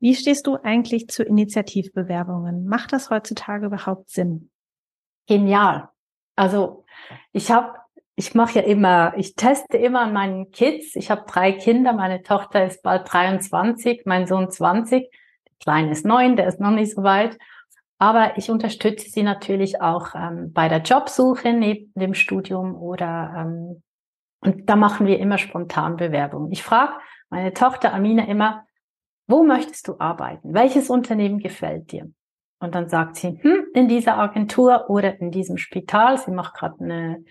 Wie 0.00 0.14
stehst 0.14 0.46
du 0.46 0.56
eigentlich 0.56 1.08
zu 1.08 1.22
Initiativbewerbungen? 1.22 2.66
Macht 2.66 2.92
das 2.92 3.10
heutzutage 3.10 3.66
überhaupt 3.66 4.08
Sinn? 4.08 4.50
Genial. 5.26 5.90
Also 6.36 6.84
ich 7.32 7.50
habe 7.50 7.79
ich 8.20 8.34
mache 8.34 8.58
ja 8.58 8.66
immer, 8.66 9.14
ich 9.16 9.34
teste 9.34 9.78
immer 9.78 10.02
an 10.02 10.12
meinen 10.12 10.50
Kids. 10.50 10.94
Ich 10.94 11.10
habe 11.10 11.24
drei 11.26 11.52
Kinder, 11.52 11.94
meine 11.94 12.22
Tochter 12.22 12.66
ist 12.66 12.82
bald 12.82 13.10
23, 13.10 14.02
mein 14.04 14.26
Sohn 14.26 14.50
20, 14.50 15.10
der 15.10 15.52
Kleine 15.58 15.90
ist 15.90 16.04
neun, 16.04 16.36
der 16.36 16.46
ist 16.46 16.60
noch 16.60 16.70
nicht 16.70 16.94
so 16.94 17.02
weit. 17.02 17.38
Aber 17.96 18.36
ich 18.36 18.50
unterstütze 18.50 19.08
sie 19.08 19.22
natürlich 19.22 19.80
auch 19.80 20.14
ähm, 20.14 20.52
bei 20.52 20.68
der 20.68 20.82
Jobsuche 20.82 21.54
neben 21.54 21.92
dem 21.94 22.12
Studium 22.12 22.74
oder 22.74 23.32
ähm, 23.38 23.82
und 24.42 24.68
da 24.68 24.76
machen 24.76 25.06
wir 25.06 25.18
immer 25.18 25.38
spontan 25.38 25.96
Bewerbungen. 25.96 26.52
Ich 26.52 26.62
frage 26.62 26.92
meine 27.30 27.54
Tochter 27.54 27.94
Amina 27.94 28.26
immer, 28.26 28.66
wo 29.28 29.44
möchtest 29.44 29.88
du 29.88 29.98
arbeiten? 29.98 30.52
Welches 30.52 30.90
Unternehmen 30.90 31.38
gefällt 31.38 31.92
dir? 31.92 32.10
Und 32.58 32.74
dann 32.74 32.90
sagt 32.90 33.16
sie, 33.16 33.38
hm, 33.40 33.68
in 33.72 33.88
dieser 33.88 34.18
Agentur 34.18 34.90
oder 34.90 35.18
in 35.20 35.30
diesem 35.30 35.56
Spital. 35.56 36.18
Sie 36.18 36.32
macht 36.32 36.52
gerade 36.52 36.84
eine 36.84 37.24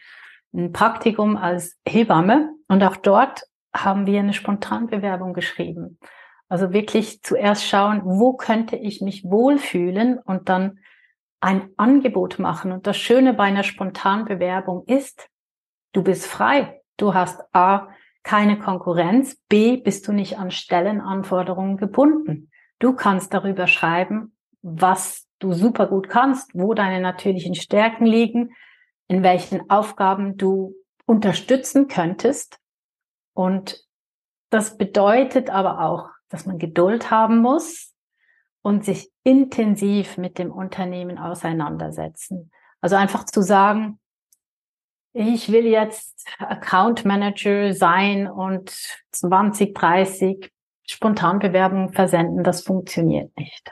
ein 0.53 0.71
Praktikum 0.71 1.37
als 1.37 1.77
Hebamme 1.87 2.49
und 2.67 2.83
auch 2.83 2.95
dort 2.95 3.43
haben 3.73 4.05
wir 4.05 4.19
eine 4.19 4.33
Spontanbewerbung 4.33 5.33
geschrieben. 5.33 5.99
Also 6.47 6.73
wirklich 6.73 7.21
zuerst 7.21 7.65
schauen, 7.65 8.01
wo 8.03 8.33
könnte 8.33 8.75
ich 8.75 9.01
mich 9.01 9.23
wohlfühlen 9.23 10.17
und 10.17 10.49
dann 10.49 10.79
ein 11.39 11.69
Angebot 11.77 12.39
machen. 12.39 12.71
Und 12.71 12.87
das 12.87 12.97
Schöne 12.97 13.33
bei 13.33 13.43
einer 13.43 13.63
Spontanbewerbung 13.63 14.83
ist, 14.85 15.29
du 15.93 16.03
bist 16.03 16.25
frei. 16.25 16.81
Du 16.97 17.13
hast 17.13 17.41
A, 17.53 17.89
keine 18.23 18.59
Konkurrenz, 18.59 19.37
B, 19.47 19.77
bist 19.77 20.07
du 20.07 20.11
nicht 20.11 20.37
an 20.37 20.51
Stellenanforderungen 20.51 21.77
gebunden. 21.77 22.51
Du 22.79 22.93
kannst 22.93 23.33
darüber 23.33 23.67
schreiben, 23.67 24.35
was 24.61 25.27
du 25.39 25.53
super 25.53 25.87
gut 25.87 26.09
kannst, 26.09 26.51
wo 26.53 26.73
deine 26.73 26.99
natürlichen 26.99 27.55
Stärken 27.55 28.05
liegen, 28.05 28.51
in 29.09 29.23
welchen 29.23 29.69
Aufgaben 29.69 30.37
du 30.37 30.75
unterstützen 31.05 31.87
könntest. 31.89 32.59
Und 33.33 33.83
das 34.49 34.77
bedeutet 34.77 35.49
aber 35.49 35.81
auch, 35.81 36.09
dass 36.29 36.45
man 36.45 36.59
Geduld 36.59 37.11
haben 37.11 37.39
muss 37.39 37.93
und 38.61 38.85
sich 38.85 39.11
intensiv 39.23 40.17
mit 40.17 40.37
dem 40.37 40.51
Unternehmen 40.51 41.17
auseinandersetzen. 41.17 42.51
Also 42.81 42.95
einfach 42.95 43.25
zu 43.25 43.41
sagen, 43.41 43.99
ich 45.13 45.51
will 45.51 45.65
jetzt 45.65 46.27
Account 46.37 47.03
Manager 47.03 47.73
sein 47.73 48.27
und 48.27 48.69
20, 49.11 49.73
30 49.73 50.51
Spontanbewerbungen 50.87 51.93
versenden, 51.93 52.43
das 52.43 52.61
funktioniert 52.61 53.35
nicht. 53.37 53.71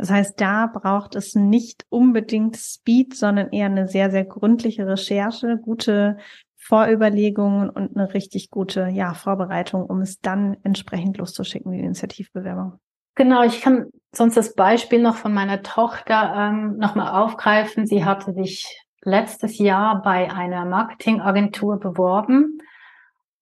Das 0.00 0.10
heißt, 0.10 0.40
da 0.40 0.66
braucht 0.66 1.14
es 1.14 1.34
nicht 1.34 1.84
unbedingt 1.90 2.56
Speed, 2.56 3.14
sondern 3.14 3.50
eher 3.50 3.66
eine 3.66 3.86
sehr, 3.86 4.10
sehr 4.10 4.24
gründliche 4.24 4.86
Recherche, 4.86 5.58
gute 5.58 6.16
Vorüberlegungen 6.56 7.68
und 7.68 7.94
eine 7.94 8.14
richtig 8.14 8.48
gute 8.48 8.88
ja, 8.88 9.12
Vorbereitung, 9.12 9.84
um 9.84 10.00
es 10.00 10.18
dann 10.18 10.56
entsprechend 10.62 11.18
loszuschicken, 11.18 11.70
die 11.72 11.80
Initiativbewerbung. 11.80 12.80
Genau, 13.14 13.42
ich 13.42 13.60
kann 13.60 13.90
sonst 14.10 14.38
das 14.38 14.54
Beispiel 14.54 15.02
noch 15.02 15.16
von 15.16 15.34
meiner 15.34 15.62
Tochter 15.62 16.32
ähm, 16.34 16.78
nochmal 16.78 17.22
aufgreifen. 17.22 17.86
Sie 17.86 18.02
hatte 18.02 18.32
sich 18.32 18.82
letztes 19.02 19.58
Jahr 19.58 20.00
bei 20.00 20.32
einer 20.32 20.64
Marketingagentur 20.64 21.78
beworben 21.78 22.56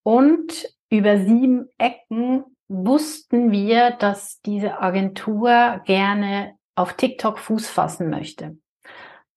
und 0.02 0.74
über 0.90 1.18
sieben 1.18 1.68
Ecken 1.78 2.42
wussten 2.68 3.50
wir, 3.50 3.92
dass 3.92 4.40
diese 4.42 4.80
Agentur 4.80 5.80
gerne 5.84 6.54
auf 6.74 6.94
TikTok 6.94 7.38
Fuß 7.38 7.68
fassen 7.68 8.10
möchte. 8.10 8.58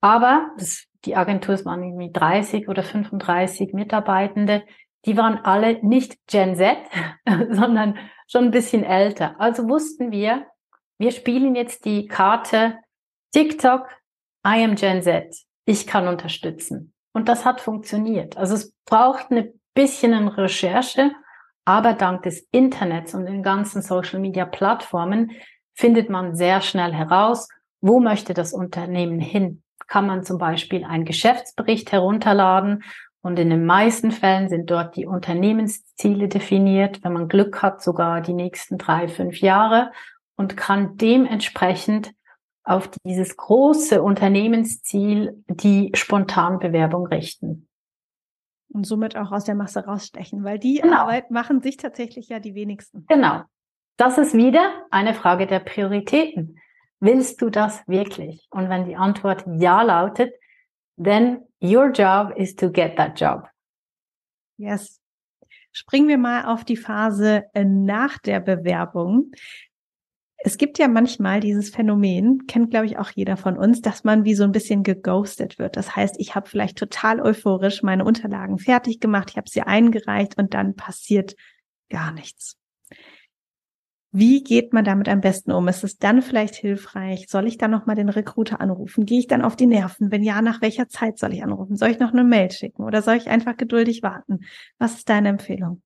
Aber 0.01 0.51
das, 0.57 0.87
die 1.05 1.15
Agentur, 1.15 1.55
es 1.55 1.65
waren 1.65 1.83
irgendwie 1.83 2.11
30 2.11 2.67
oder 2.67 2.83
35 2.83 3.73
Mitarbeitende, 3.73 4.63
die 5.05 5.17
waren 5.17 5.37
alle 5.37 5.83
nicht 5.83 6.17
Gen 6.27 6.55
Z, 6.55 6.77
sondern 7.49 7.97
schon 8.27 8.45
ein 8.45 8.51
bisschen 8.51 8.83
älter. 8.83 9.39
Also 9.39 9.67
wussten 9.67 10.11
wir, 10.11 10.47
wir 10.99 11.11
spielen 11.11 11.55
jetzt 11.55 11.85
die 11.85 12.07
Karte 12.07 12.77
TikTok, 13.33 13.87
I 14.45 14.63
am 14.63 14.75
Gen 14.75 15.01
Z. 15.01 15.35
Ich 15.65 15.87
kann 15.87 16.07
unterstützen. 16.07 16.93
Und 17.13 17.27
das 17.27 17.45
hat 17.45 17.61
funktioniert. 17.61 18.37
Also 18.37 18.55
es 18.55 18.73
braucht 18.85 19.31
eine 19.31 19.53
bisschen 19.73 20.13
eine 20.13 20.37
Recherche, 20.37 21.11
aber 21.65 21.93
dank 21.93 22.23
des 22.23 22.47
Internets 22.51 23.13
und 23.13 23.25
den 23.25 23.43
ganzen 23.43 23.81
Social 23.81 24.19
Media 24.19 24.45
Plattformen 24.45 25.31
findet 25.73 26.09
man 26.09 26.35
sehr 26.35 26.61
schnell 26.61 26.93
heraus, 26.93 27.47
wo 27.81 27.99
möchte 27.99 28.33
das 28.33 28.53
Unternehmen 28.53 29.19
hin. 29.19 29.63
Kann 29.87 30.07
man 30.07 30.23
zum 30.23 30.37
Beispiel 30.37 30.83
einen 30.83 31.05
Geschäftsbericht 31.05 31.91
herunterladen 31.91 32.83
und 33.21 33.37
in 33.37 33.49
den 33.49 33.65
meisten 33.65 34.11
Fällen 34.11 34.49
sind 34.49 34.69
dort 34.71 34.95
die 34.95 35.05
Unternehmensziele 35.05 36.27
definiert, 36.27 37.03
wenn 37.03 37.13
man 37.13 37.27
Glück 37.27 37.61
hat, 37.61 37.81
sogar 37.81 38.21
die 38.21 38.33
nächsten 38.33 38.77
drei, 38.77 39.07
fünf 39.07 39.39
Jahre 39.39 39.91
und 40.35 40.57
kann 40.57 40.97
dementsprechend 40.97 42.13
auf 42.63 42.89
dieses 43.05 43.37
große 43.37 44.01
Unternehmensziel 44.01 45.43
die 45.47 45.91
Spontanbewerbung 45.93 47.07
richten. 47.07 47.67
Und 48.73 48.85
somit 48.85 49.17
auch 49.17 49.31
aus 49.31 49.43
der 49.43 49.55
Masse 49.55 49.85
rausstechen, 49.85 50.43
weil 50.43 50.57
die 50.57 50.79
genau. 50.81 51.01
Arbeit 51.01 51.29
machen 51.29 51.61
sich 51.61 51.77
tatsächlich 51.77 52.29
ja 52.29 52.39
die 52.39 52.55
wenigsten. 52.55 53.05
Genau. 53.07 53.43
das 53.97 54.17
ist 54.17 54.33
wieder 54.33 54.85
eine 54.91 55.13
Frage 55.13 55.45
der 55.45 55.59
Prioritäten. 55.59 56.57
Willst 56.99 57.41
du 57.41 57.49
das 57.49 57.85
wirklich? 57.87 58.47
Und 58.51 58.69
wenn 58.69 58.85
die 58.85 58.95
Antwort 58.95 59.43
ja 59.57 59.81
lautet, 59.81 60.33
then 61.01 61.41
your 61.61 61.91
job 61.91 62.31
is 62.37 62.55
to 62.55 62.71
get 62.71 62.95
that 62.95 63.19
job. 63.19 63.47
Yes. 64.57 65.01
Springen 65.71 66.07
wir 66.07 66.17
mal 66.17 66.45
auf 66.45 66.63
die 66.63 66.77
Phase 66.77 67.45
äh, 67.53 67.63
nach 67.63 68.17
der 68.19 68.39
Bewerbung. 68.39 69.31
Es 70.43 70.57
gibt 70.57 70.79
ja 70.79 70.87
manchmal 70.87 71.39
dieses 71.39 71.69
Phänomen, 71.69 72.47
kennt 72.47 72.71
glaube 72.71 72.87
ich 72.87 72.97
auch 72.97 73.11
jeder 73.11 73.37
von 73.37 73.57
uns, 73.57 73.81
dass 73.81 74.03
man 74.03 74.23
wie 74.23 74.33
so 74.33 74.43
ein 74.43 74.51
bisschen 74.51 74.81
geghostet 74.81 75.59
wird. 75.59 75.77
Das 75.77 75.95
heißt, 75.95 76.15
ich 76.17 76.33
habe 76.33 76.49
vielleicht 76.49 76.77
total 76.77 77.21
euphorisch 77.21 77.83
meine 77.83 78.03
Unterlagen 78.05 78.57
fertig 78.57 78.99
gemacht, 78.99 79.29
ich 79.31 79.37
habe 79.37 79.49
sie 79.49 79.61
eingereicht 79.61 80.39
und 80.39 80.55
dann 80.55 80.75
passiert 80.75 81.35
gar 81.89 82.11
nichts. 82.11 82.57
Wie 84.13 84.43
geht 84.43 84.73
man 84.73 84.83
damit 84.83 85.07
am 85.07 85.21
besten 85.21 85.51
um? 85.51 85.67
Ist 85.69 85.85
es 85.85 85.97
dann 85.97 86.21
vielleicht 86.21 86.55
hilfreich? 86.55 87.27
Soll 87.29 87.47
ich 87.47 87.57
dann 87.57 87.71
nochmal 87.71 87.95
den 87.95 88.09
Recruiter 88.09 88.59
anrufen? 88.59 89.05
Gehe 89.05 89.19
ich 89.19 89.27
dann 89.27 89.41
auf 89.41 89.55
die 89.55 89.67
Nerven? 89.67 90.11
Wenn 90.11 90.23
ja, 90.23 90.41
nach 90.41 90.61
welcher 90.61 90.89
Zeit 90.89 91.17
soll 91.17 91.33
ich 91.33 91.43
anrufen? 91.43 91.77
Soll 91.77 91.91
ich 91.91 91.99
noch 91.99 92.11
eine 92.11 92.25
Mail 92.25 92.51
schicken 92.51 92.83
oder 92.83 93.01
soll 93.01 93.15
ich 93.15 93.29
einfach 93.29 93.55
geduldig 93.55 94.03
warten? 94.03 94.39
Was 94.79 94.95
ist 94.95 95.07
deine 95.07 95.29
Empfehlung? 95.29 95.81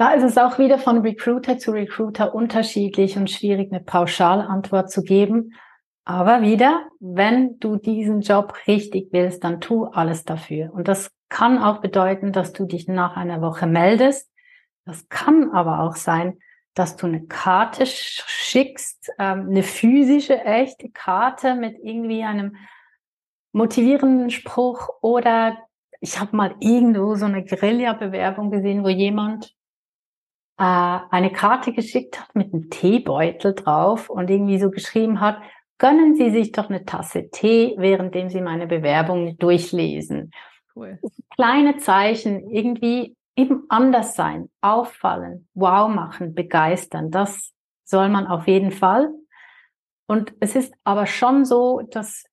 Da 0.00 0.14
ist 0.14 0.22
es 0.22 0.38
auch 0.38 0.58
wieder 0.58 0.78
von 0.78 1.02
Recruiter 1.02 1.58
zu 1.58 1.72
Recruiter 1.72 2.34
unterschiedlich 2.34 3.18
und 3.18 3.30
schwierig, 3.30 3.70
eine 3.70 3.82
Pauschalantwort 3.82 4.90
zu 4.90 5.02
geben. 5.02 5.52
Aber 6.06 6.40
wieder, 6.40 6.86
wenn 7.00 7.58
du 7.58 7.76
diesen 7.76 8.22
Job 8.22 8.54
richtig 8.66 9.08
willst, 9.12 9.44
dann 9.44 9.60
tu 9.60 9.84
alles 9.84 10.24
dafür. 10.24 10.72
Und 10.72 10.88
das 10.88 11.10
kann 11.28 11.58
auch 11.58 11.82
bedeuten, 11.82 12.32
dass 12.32 12.54
du 12.54 12.64
dich 12.64 12.88
nach 12.88 13.14
einer 13.14 13.42
Woche 13.42 13.66
meldest. 13.66 14.32
Das 14.86 15.06
kann 15.10 15.50
aber 15.50 15.80
auch 15.80 15.96
sein, 15.96 16.38
dass 16.72 16.96
du 16.96 17.06
eine 17.06 17.26
Karte 17.26 17.84
schickst, 17.84 19.12
ähm, 19.18 19.48
eine 19.50 19.62
physische, 19.62 20.42
echte 20.42 20.88
Karte 20.88 21.56
mit 21.56 21.76
irgendwie 21.78 22.24
einem 22.24 22.56
motivierenden 23.52 24.30
Spruch 24.30 24.88
oder 25.02 25.58
ich 26.00 26.18
habe 26.18 26.34
mal 26.34 26.54
irgendwo 26.60 27.16
so 27.16 27.26
eine 27.26 27.44
Guerilla-Bewerbung 27.44 28.50
gesehen, 28.50 28.82
wo 28.82 28.88
jemand 28.88 29.59
äh, 30.60 30.98
eine 31.10 31.32
Karte 31.32 31.72
geschickt 31.72 32.20
hat 32.20 32.34
mit 32.34 32.52
einem 32.52 32.68
Teebeutel 32.68 33.54
drauf 33.54 34.10
und 34.10 34.28
irgendwie 34.28 34.58
so 34.58 34.70
geschrieben 34.70 35.20
hat, 35.20 35.38
gönnen 35.78 36.14
Sie 36.16 36.30
sich 36.30 36.52
doch 36.52 36.68
eine 36.68 36.84
Tasse 36.84 37.30
Tee, 37.30 37.74
währenddem 37.78 38.28
Sie 38.28 38.42
meine 38.42 38.66
Bewerbung 38.66 39.38
durchlesen. 39.38 40.32
Cool. 40.76 40.98
Kleine 41.34 41.78
Zeichen, 41.78 42.50
irgendwie 42.50 43.16
eben 43.36 43.64
anders 43.70 44.14
sein, 44.14 44.50
auffallen, 44.60 45.48
wow 45.54 45.88
machen, 45.88 46.34
begeistern. 46.34 47.10
Das 47.10 47.52
soll 47.84 48.10
man 48.10 48.26
auf 48.26 48.46
jeden 48.46 48.70
Fall. 48.70 49.08
Und 50.06 50.34
es 50.40 50.56
ist 50.56 50.74
aber 50.84 51.06
schon 51.06 51.46
so, 51.46 51.80
dass 51.90 52.24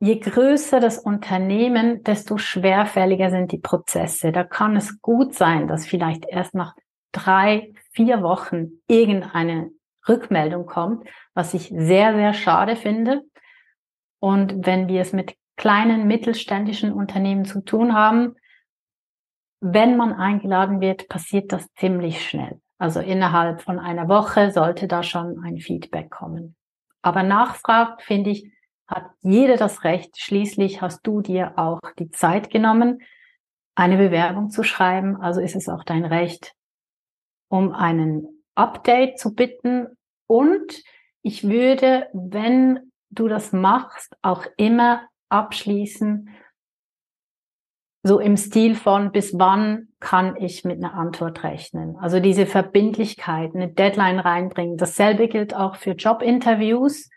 je 0.00 0.18
größer 0.20 0.80
das 0.80 0.98
Unternehmen, 0.98 2.02
desto 2.02 2.38
schwerfälliger 2.38 3.28
sind 3.28 3.52
die 3.52 3.58
Prozesse. 3.58 4.32
Da 4.32 4.44
kann 4.44 4.74
es 4.74 5.02
gut 5.02 5.34
sein, 5.34 5.68
dass 5.68 5.84
vielleicht 5.84 6.24
erst 6.26 6.54
nach 6.54 6.74
drei, 7.18 7.72
vier 7.90 8.22
Wochen 8.22 8.80
irgendeine 8.86 9.70
Rückmeldung 10.08 10.66
kommt, 10.66 11.08
was 11.34 11.54
ich 11.54 11.68
sehr, 11.68 12.14
sehr 12.14 12.32
schade 12.34 12.76
finde. 12.76 13.22
Und 14.20 14.66
wenn 14.66 14.88
wir 14.88 15.00
es 15.00 15.12
mit 15.12 15.36
kleinen 15.56 16.06
mittelständischen 16.06 16.92
Unternehmen 16.92 17.44
zu 17.44 17.60
tun 17.60 17.94
haben, 17.94 18.36
wenn 19.60 19.96
man 19.96 20.12
eingeladen 20.12 20.80
wird, 20.80 21.08
passiert 21.08 21.52
das 21.52 21.66
ziemlich 21.74 22.26
schnell. 22.26 22.60
Also 22.78 23.00
innerhalb 23.00 23.60
von 23.60 23.80
einer 23.80 24.08
Woche 24.08 24.52
sollte 24.52 24.86
da 24.86 25.02
schon 25.02 25.42
ein 25.44 25.58
Feedback 25.58 26.10
kommen. 26.10 26.54
Aber 27.02 27.24
nachfragt, 27.24 28.02
finde 28.02 28.30
ich, 28.30 28.52
hat 28.86 29.10
jeder 29.20 29.56
das 29.56 29.84
Recht. 29.84 30.18
Schließlich 30.18 30.80
hast 30.80 31.06
du 31.06 31.20
dir 31.20 31.58
auch 31.58 31.80
die 31.98 32.10
Zeit 32.10 32.50
genommen, 32.50 33.00
eine 33.74 33.96
Bewerbung 33.96 34.50
zu 34.50 34.62
schreiben. 34.62 35.16
Also 35.16 35.40
ist 35.40 35.56
es 35.56 35.68
auch 35.68 35.84
dein 35.84 36.04
Recht, 36.04 36.54
um 37.48 37.72
einen 37.72 38.44
Update 38.54 39.18
zu 39.18 39.34
bitten. 39.34 39.86
Und 40.26 40.82
ich 41.22 41.48
würde, 41.48 42.08
wenn 42.12 42.92
du 43.10 43.28
das 43.28 43.52
machst, 43.52 44.16
auch 44.22 44.44
immer 44.56 45.02
abschließen 45.28 46.28
so 48.02 48.20
im 48.20 48.36
Stil 48.36 48.74
von, 48.74 49.12
bis 49.12 49.38
wann 49.38 49.88
kann 50.00 50.36
ich 50.36 50.64
mit 50.64 50.78
einer 50.78 50.94
Antwort 50.94 51.42
rechnen? 51.42 51.96
Also 52.00 52.20
diese 52.20 52.46
Verbindlichkeit, 52.46 53.54
eine 53.54 53.68
Deadline 53.68 54.20
reinbringen. 54.20 54.76
Dasselbe 54.76 55.28
gilt 55.28 55.54
auch 55.54 55.76
für 55.76 55.92
Jobinterviews. 55.92 57.10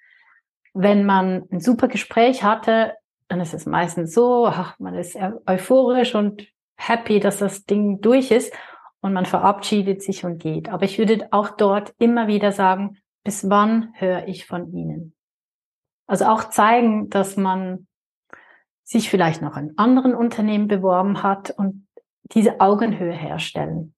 Wenn 0.74 1.06
man 1.06 1.44
ein 1.52 1.60
super 1.60 1.88
Gespräch 1.88 2.44
hatte, 2.44 2.94
dann 3.28 3.40
ist 3.40 3.54
es 3.54 3.66
meistens 3.66 4.14
so, 4.14 4.48
ach, 4.48 4.78
man 4.80 4.96
ist 4.96 5.18
euphorisch 5.46 6.16
und 6.16 6.48
happy, 6.76 7.20
dass 7.20 7.38
das 7.38 7.66
Ding 7.66 8.02
durch 8.02 8.32
ist 8.32 8.54
und 9.02 9.14
man 9.14 9.26
verabschiedet 9.26 10.02
sich 10.02 10.24
und 10.24 10.38
geht. 10.38 10.70
Aber 10.70 10.86
ich 10.86 10.98
würde 10.98 11.28
auch 11.32 11.50
dort 11.50 11.94
immer 11.98 12.28
wieder 12.28 12.52
sagen, 12.52 12.98
bis 13.24 13.50
wann 13.50 13.94
höre 13.96 14.28
ich 14.28 14.46
von 14.46 14.72
Ihnen? 14.72 15.14
Also 16.08 16.26
auch 16.26 16.50
zeigen, 16.50 17.10
dass 17.10 17.38
man 17.38 17.88
sich 18.84 19.10
vielleicht 19.10 19.42
noch 19.42 19.58
in 19.58 19.78
anderen 19.78 20.14
Unternehmen 20.16 20.68
beworben 20.68 21.24
hat 21.24 21.52
und 21.52 21.88
diese 22.34 22.60
Augenhöhe 22.60 23.14
herstellen. 23.14 23.94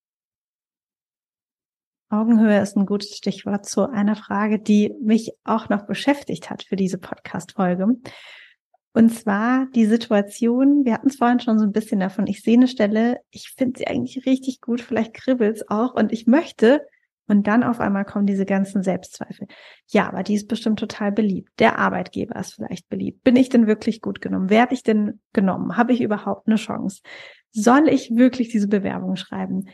Augenhöhe 2.10 2.62
ist 2.62 2.78
ein 2.78 2.86
gutes 2.86 3.18
Stichwort 3.18 3.66
zu 3.66 3.90
einer 3.90 4.16
Frage, 4.16 4.60
die 4.60 4.94
mich 5.02 5.34
auch 5.44 5.70
noch 5.70 5.88
beschäftigt 5.88 6.50
hat 6.50 6.64
für 6.64 6.76
diese 6.76 7.00
Podcast-Folge. 7.00 7.88
Und 8.94 9.10
zwar 9.10 9.68
die 9.74 9.86
Situation, 9.86 10.86
wir 10.86 10.94
hatten 10.94 11.08
es 11.08 11.16
vorhin 11.16 11.40
schon 11.40 11.58
so 11.58 11.66
ein 11.66 11.72
bisschen 11.72 12.00
davon, 12.00 12.28
ich 12.28 12.42
sehe 12.42 12.56
eine 12.56 12.68
Stelle, 12.68 13.20
ich 13.32 13.50
finde 13.50 13.80
sie 13.80 13.88
eigentlich 13.88 14.26
richtig 14.28 14.62
gut, 14.62 14.82
vielleicht 14.82 15.16
kribbelt 15.16 15.58
es 15.58 15.70
auch 15.70 15.96
und 15.96 16.12
ich 16.12 16.28
möchte 16.28 16.86
und 17.28 17.48
dann 17.48 17.64
auf 17.64 17.80
einmal 17.80 18.06
kommen 18.06 18.28
diese 18.28 18.46
ganzen 18.46 18.84
Selbstzweifel. 18.84 19.48
Ja, 19.88 20.08
aber 20.08 20.24
die 20.24 20.36
ist 20.36 20.48
bestimmt 20.48 20.80
total 20.80 21.12
beliebt. 21.12 21.50
Der 21.58 21.80
Arbeitgeber 21.80 22.36
ist 22.36 22.54
vielleicht 22.54 22.90
beliebt. 22.90 23.24
Bin 23.24 23.36
ich 23.36 23.50
denn 23.50 23.66
wirklich 23.66 24.02
gut 24.02 24.22
genommen? 24.22 24.50
Werde 24.50 24.74
ich 24.74 24.84
denn 24.84 25.22
genommen? 25.32 25.78
Habe 25.78 25.94
ich 25.94 26.02
überhaupt 26.02 26.48
eine 26.48 26.58
Chance? 26.58 27.02
Soll 27.52 27.88
ich 27.88 28.16
wirklich 28.16 28.50
diese 28.50 28.68
Bewerbung 28.68 29.16
schreiben? 29.16 29.70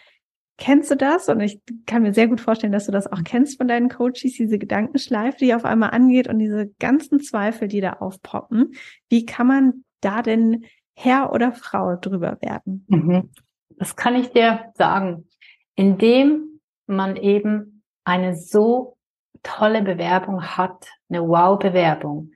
Kennst 0.60 0.92
du 0.92 0.96
das? 0.96 1.30
Und 1.30 1.40
ich 1.40 1.62
kann 1.86 2.04
mir 2.04 2.14
sehr 2.14 2.28
gut 2.28 2.42
vorstellen, 2.42 2.74
dass 2.74 2.86
du 2.86 2.92
das 2.92 3.12
auch 3.12 3.24
kennst 3.24 3.58
von 3.58 3.70
deinen 3.70 3.88
Coaches, 3.88 4.34
diese 4.38 4.60
Gedankenschleife, 4.60 5.38
die 5.40 5.54
auf 5.54 5.64
einmal 5.64 5.92
angeht 5.92 6.28
und 6.28 6.38
diese 6.40 6.68
ganzen 6.80 7.22
Zweifel, 7.22 7.70
die 7.70 7.80
da 7.80 7.94
aufpoppen. 7.94 8.74
Wie 9.10 9.26
kann 9.26 9.48
man 9.48 9.86
da 10.02 10.22
denn 10.22 10.66
Herr 10.96 11.32
oder 11.32 11.54
Frau 11.54 11.96
drüber 11.96 12.38
werden? 12.42 12.86
Mhm. 12.90 13.30
Das 13.78 13.96
kann 13.96 14.16
ich 14.16 14.32
dir 14.32 14.66
sagen. 14.76 15.30
Indem 15.76 16.60
man 16.88 17.16
eben 17.16 17.84
eine 18.04 18.36
so 18.36 18.98
tolle 19.44 19.82
Bewerbung 19.82 20.44
hat, 20.44 20.88
eine 21.08 21.22
Wow-Bewerbung, 21.22 22.32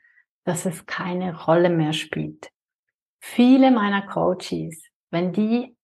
dass 0.46 0.66
es 0.66 0.86
keine 0.86 1.44
Rolle 1.44 1.70
mehr 1.70 1.92
spielt. 1.92 2.50
Viele 3.20 3.70
meiner 3.72 4.08
Coaches, 4.08 4.82
wenn 5.12 5.34
die 5.34 5.76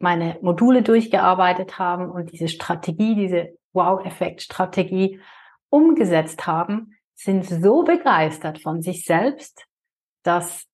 meine 0.00 0.38
Module 0.40 0.82
durchgearbeitet 0.82 1.78
haben 1.78 2.10
und 2.10 2.32
diese 2.32 2.48
Strategie, 2.48 3.14
diese 3.14 3.56
Wow-Effekt-Strategie 3.72 5.20
umgesetzt 5.68 6.46
haben, 6.46 6.94
sind 7.14 7.44
so 7.44 7.84
begeistert 7.84 8.60
von 8.60 8.80
sich 8.80 9.04
selbst, 9.04 9.66
dass 10.22 10.66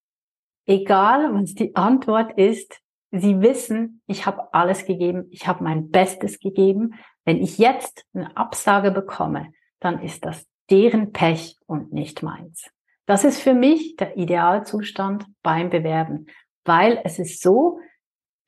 egal 0.65 1.35
was 1.35 1.55
die 1.55 1.75
Antwort 1.75 2.39
ist, 2.39 2.81
sie 3.11 3.41
wissen, 3.41 4.01
ich 4.07 4.27
habe 4.27 4.55
alles 4.55 4.87
gegeben, 4.87 5.27
ich 5.31 5.47
habe 5.47 5.65
mein 5.65 5.91
Bestes 5.91 6.39
gegeben, 6.39 6.95
wenn 7.25 7.43
ich 7.43 7.59
jetzt 7.59 8.07
eine 8.15 8.37
Absage 8.37 8.93
bekomme, 8.93 9.53
dann 9.81 10.01
ist 10.03 10.25
das 10.25 10.47
deren 10.71 11.13
Pech 11.13 11.57
und 11.67 11.93
nicht 11.93 12.23
meins. 12.23 12.71
Das 13.07 13.25
ist 13.25 13.41
für 13.41 13.55
mich 13.55 13.97
der 13.97 14.17
Idealzustand 14.17 15.27
beim 15.43 15.71
Bewerben, 15.71 16.27
weil 16.65 17.01
es 17.05 17.19
ist 17.19 17.43
so, 17.43 17.81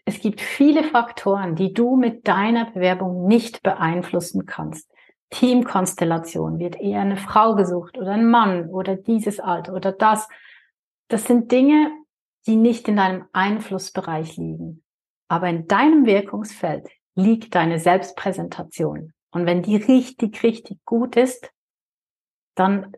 es 0.08 0.20
gibt 0.20 0.40
viele 0.40 0.84
Faktoren, 0.84 1.54
die 1.54 1.74
du 1.74 1.94
mit 1.94 2.26
deiner 2.26 2.70
Bewerbung 2.70 3.26
nicht 3.26 3.62
beeinflussen 3.62 4.46
kannst. 4.46 4.90
Teamkonstellation, 5.28 6.58
wird 6.58 6.80
eher 6.80 7.02
eine 7.02 7.18
Frau 7.18 7.54
gesucht 7.54 7.98
oder 7.98 8.12
ein 8.12 8.24
Mann 8.24 8.70
oder 8.70 8.96
dieses 8.96 9.38
Alter 9.38 9.74
oder 9.74 9.92
das. 9.92 10.26
Das 11.08 11.24
sind 11.24 11.52
Dinge, 11.52 11.90
die 12.46 12.56
nicht 12.56 12.88
in 12.88 12.96
deinem 12.96 13.26
Einflussbereich 13.34 14.38
liegen. 14.38 14.82
Aber 15.28 15.50
in 15.50 15.66
deinem 15.66 16.06
Wirkungsfeld 16.06 16.88
liegt 17.14 17.54
deine 17.54 17.78
Selbstpräsentation. 17.78 19.12
Und 19.30 19.44
wenn 19.44 19.60
die 19.60 19.76
richtig, 19.76 20.42
richtig 20.42 20.82
gut 20.86 21.16
ist, 21.16 21.52
dann 22.54 22.96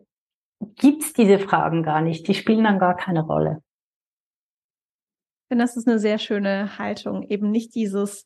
gibt's 0.61 1.11
diese 1.11 1.39
Fragen 1.39 1.83
gar 1.83 1.99
nicht. 1.99 2.25
Die 2.29 2.35
spielen 2.35 2.63
dann 2.63 2.79
gar 2.79 2.95
keine 2.95 3.23
Rolle. 3.23 3.61
Ich 5.51 5.53
finde, 5.53 5.65
das 5.65 5.75
ist 5.75 5.85
eine 5.85 5.99
sehr 5.99 6.17
schöne 6.17 6.77
Haltung. 6.77 7.23
Eben 7.23 7.51
nicht 7.51 7.75
dieses, 7.75 8.25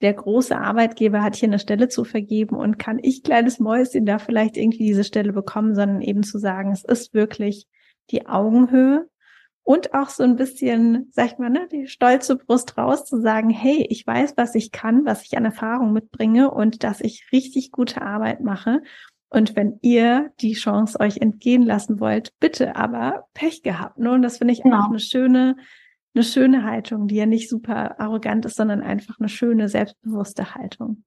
der 0.00 0.14
große 0.14 0.56
Arbeitgeber 0.56 1.22
hat 1.22 1.36
hier 1.36 1.50
eine 1.50 1.58
Stelle 1.58 1.88
zu 1.88 2.04
vergeben 2.04 2.56
und 2.56 2.78
kann 2.78 2.98
ich 3.02 3.22
kleines 3.22 3.58
Mäuschen 3.58 4.06
da 4.06 4.18
vielleicht 4.18 4.56
irgendwie 4.56 4.86
diese 4.86 5.04
Stelle 5.04 5.34
bekommen, 5.34 5.74
sondern 5.74 6.00
eben 6.00 6.22
zu 6.22 6.38
sagen, 6.38 6.72
es 6.72 6.82
ist 6.82 7.12
wirklich 7.12 7.66
die 8.10 8.26
Augenhöhe 8.26 9.06
und 9.64 9.92
auch 9.92 10.08
so 10.08 10.22
ein 10.22 10.36
bisschen, 10.36 11.10
sag 11.12 11.26
ich 11.26 11.38
mal, 11.38 11.50
ne, 11.50 11.68
die 11.70 11.88
stolze 11.88 12.36
Brust 12.36 12.78
raus 12.78 13.04
zu 13.04 13.20
sagen, 13.20 13.50
hey, 13.50 13.86
ich 13.90 14.06
weiß, 14.06 14.32
was 14.38 14.54
ich 14.54 14.72
kann, 14.72 15.04
was 15.04 15.24
ich 15.24 15.36
an 15.36 15.44
Erfahrung 15.44 15.92
mitbringe 15.92 16.50
und 16.50 16.84
dass 16.84 17.02
ich 17.02 17.28
richtig 17.32 17.70
gute 17.70 18.00
Arbeit 18.00 18.40
mache. 18.40 18.80
Und 19.28 19.56
wenn 19.56 19.78
ihr 19.82 20.30
die 20.40 20.54
Chance 20.54 20.98
euch 21.00 21.18
entgehen 21.18 21.64
lassen 21.64 22.00
wollt, 22.00 22.32
bitte, 22.40 22.76
aber 22.76 23.26
Pech 23.34 23.62
gehabt. 23.62 23.98
Ne? 23.98 24.12
Und 24.12 24.22
das 24.22 24.38
finde 24.38 24.54
ich 24.54 24.62
genau. 24.62 24.80
auch 24.80 24.88
eine 24.88 25.00
schöne, 25.00 25.56
eine 26.14 26.24
schöne 26.24 26.64
Haltung, 26.64 27.06
die 27.06 27.16
ja 27.16 27.26
nicht 27.26 27.48
super 27.48 28.00
arrogant 28.00 28.44
ist, 28.44 28.56
sondern 28.56 28.82
einfach 28.82 29.18
eine 29.18 29.28
schöne, 29.28 29.68
selbstbewusste 29.68 30.54
Haltung. 30.54 31.04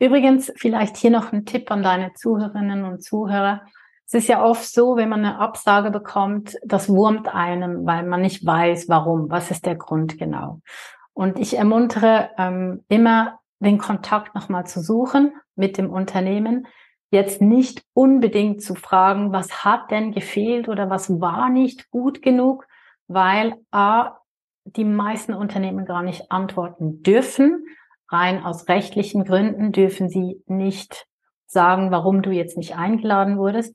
Übrigens, 0.00 0.52
vielleicht 0.56 0.96
hier 0.96 1.10
noch 1.10 1.32
ein 1.32 1.44
Tipp 1.44 1.70
an 1.70 1.82
deine 1.82 2.12
Zuhörerinnen 2.14 2.84
und 2.84 3.02
Zuhörer. 3.02 3.62
Es 4.06 4.14
ist 4.14 4.28
ja 4.28 4.44
oft 4.44 4.64
so, 4.64 4.96
wenn 4.96 5.08
man 5.08 5.24
eine 5.24 5.38
Absage 5.38 5.90
bekommt, 5.90 6.56
das 6.64 6.88
wurmt 6.88 7.28
einem, 7.34 7.84
weil 7.84 8.04
man 8.04 8.22
nicht 8.22 8.46
weiß, 8.46 8.88
warum, 8.88 9.28
was 9.28 9.50
ist 9.50 9.66
der 9.66 9.76
Grund 9.76 10.16
genau. 10.18 10.60
Und 11.12 11.38
ich 11.38 11.58
ermuntere 11.58 12.30
ähm, 12.38 12.84
immer, 12.88 13.40
den 13.60 13.78
Kontakt 13.78 14.36
nochmal 14.36 14.66
zu 14.66 14.80
suchen 14.80 15.32
mit 15.56 15.78
dem 15.78 15.90
Unternehmen. 15.90 16.68
Jetzt 17.10 17.42
nicht 17.42 17.82
unbedingt 17.92 18.62
zu 18.62 18.76
fragen, 18.76 19.32
was 19.32 19.64
hat 19.64 19.90
denn 19.90 20.12
gefehlt 20.12 20.68
oder 20.68 20.90
was 20.90 21.20
war 21.20 21.50
nicht 21.50 21.90
gut 21.90 22.22
genug, 22.22 22.66
weil 23.08 23.54
A, 23.70 24.18
die 24.64 24.84
meisten 24.84 25.34
Unternehmen 25.34 25.86
gar 25.86 26.02
nicht 26.02 26.30
antworten 26.30 27.02
dürfen. 27.02 27.66
Rein 28.10 28.44
aus 28.44 28.68
rechtlichen 28.68 29.24
Gründen 29.24 29.72
dürfen 29.72 30.08
sie 30.08 30.42
nicht 30.46 31.06
sagen, 31.46 31.90
warum 31.90 32.22
du 32.22 32.30
jetzt 32.30 32.56
nicht 32.56 32.76
eingeladen 32.76 33.38
wurdest. 33.38 33.74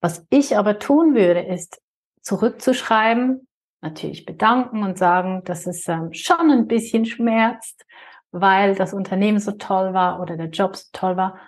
Was 0.00 0.26
ich 0.30 0.56
aber 0.56 0.78
tun 0.78 1.14
würde, 1.14 1.40
ist 1.40 1.80
zurückzuschreiben, 2.22 3.48
natürlich 3.80 4.24
bedanken 4.24 4.82
und 4.82 4.98
sagen, 4.98 5.42
dass 5.44 5.66
es 5.66 5.86
ähm, 5.88 6.12
schon 6.12 6.50
ein 6.50 6.66
bisschen 6.68 7.04
schmerzt, 7.04 7.84
weil 8.30 8.74
das 8.74 8.92
Unternehmen 8.94 9.40
so 9.40 9.52
toll 9.52 9.94
war 9.94 10.20
oder 10.20 10.36
der 10.36 10.50
Job 10.50 10.76
so 10.76 10.84
toll 10.92 11.16
war. 11.16 11.38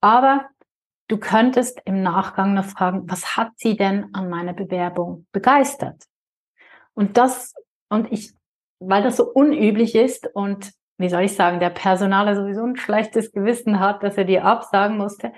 Aber 0.00 0.46
du 1.08 1.18
könntest 1.18 1.80
im 1.84 2.02
Nachgang 2.02 2.54
noch 2.54 2.64
fragen, 2.64 3.08
was 3.08 3.36
hat 3.36 3.52
sie 3.56 3.76
denn 3.76 4.12
an 4.14 4.28
meiner 4.28 4.54
Bewerbung 4.54 5.26
begeistert? 5.32 6.04
Und 6.94 7.16
das, 7.16 7.54
und 7.88 8.12
ich, 8.12 8.32
weil 8.78 9.02
das 9.02 9.16
so 9.16 9.24
unüblich 9.24 9.94
ist 9.94 10.28
und 10.34 10.72
wie 10.98 11.08
soll 11.08 11.22
ich 11.22 11.34
sagen, 11.34 11.60
der 11.60 11.70
Personaler 11.70 12.36
sowieso 12.36 12.62
ein 12.62 12.76
schlechtes 12.76 13.32
Gewissen 13.32 13.80
hat, 13.80 14.02
dass 14.02 14.18
er 14.18 14.24
dir 14.24 14.44
absagen 14.44 14.98
musste, 14.98 15.32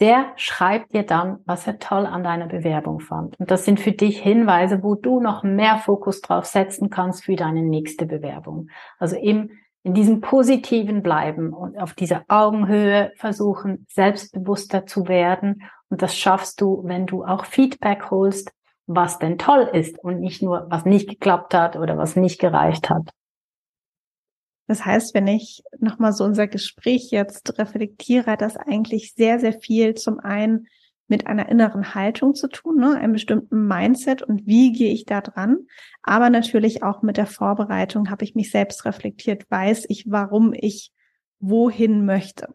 der 0.00 0.32
schreibt 0.36 0.94
dir 0.94 1.04
dann, 1.04 1.38
was 1.44 1.66
er 1.66 1.78
toll 1.78 2.06
an 2.06 2.24
deiner 2.24 2.46
Bewerbung 2.46 3.00
fand. 3.00 3.38
Und 3.38 3.50
das 3.50 3.64
sind 3.64 3.78
für 3.78 3.92
dich 3.92 4.20
Hinweise, 4.20 4.82
wo 4.82 4.94
du 4.94 5.20
noch 5.20 5.42
mehr 5.42 5.78
Fokus 5.78 6.20
drauf 6.20 6.44
setzen 6.44 6.90
kannst 6.90 7.24
für 7.24 7.36
deine 7.36 7.62
nächste 7.62 8.06
Bewerbung. 8.06 8.68
Also 8.98 9.16
eben 9.16 9.50
in 9.84 9.94
diesem 9.94 10.20
positiven 10.20 11.02
bleiben 11.02 11.52
und 11.52 11.78
auf 11.78 11.94
dieser 11.94 12.24
Augenhöhe 12.28 13.12
versuchen, 13.16 13.86
selbstbewusster 13.88 14.86
zu 14.86 15.08
werden. 15.08 15.62
Und 15.88 16.02
das 16.02 16.16
schaffst 16.16 16.60
du, 16.60 16.82
wenn 16.84 17.06
du 17.06 17.24
auch 17.24 17.44
Feedback 17.44 18.10
holst, 18.10 18.52
was 18.94 19.18
denn 19.18 19.38
toll 19.38 19.68
ist 19.72 19.98
und 19.98 20.20
nicht 20.20 20.42
nur, 20.42 20.66
was 20.70 20.84
nicht 20.84 21.08
geklappt 21.08 21.54
hat 21.54 21.76
oder 21.76 21.98
was 21.98 22.16
nicht 22.16 22.40
gereicht 22.40 22.90
hat. 22.90 23.10
Das 24.68 24.84
heißt, 24.84 25.14
wenn 25.14 25.26
ich 25.26 25.62
nochmal 25.78 26.12
so 26.12 26.24
unser 26.24 26.46
Gespräch 26.46 27.10
jetzt 27.10 27.58
reflektiere, 27.58 28.26
hat 28.30 28.40
das 28.42 28.56
eigentlich 28.56 29.14
sehr, 29.14 29.38
sehr 29.38 29.52
viel 29.52 29.94
zum 29.94 30.18
einen 30.20 30.66
mit 31.08 31.26
einer 31.26 31.48
inneren 31.48 31.94
Haltung 31.94 32.34
zu 32.34 32.48
tun, 32.48 32.78
ne, 32.78 32.96
einem 32.96 33.12
bestimmten 33.12 33.66
Mindset 33.66 34.22
und 34.22 34.46
wie 34.46 34.72
gehe 34.72 34.92
ich 34.92 35.04
da 35.04 35.20
dran, 35.20 35.66
aber 36.02 36.30
natürlich 36.30 36.82
auch 36.82 37.02
mit 37.02 37.18
der 37.18 37.26
Vorbereitung 37.26 38.08
habe 38.08 38.24
ich 38.24 38.34
mich 38.34 38.50
selbst 38.50 38.86
reflektiert, 38.86 39.44
weiß 39.50 39.84
ich, 39.88 40.10
warum 40.10 40.54
ich 40.54 40.90
wohin 41.38 42.06
möchte. 42.06 42.54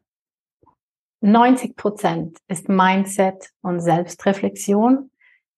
90 1.22 1.76
Prozent 1.76 2.38
ist 2.48 2.70
Mindset 2.70 3.52
und 3.62 3.80
Selbstreflexion. 3.80 5.12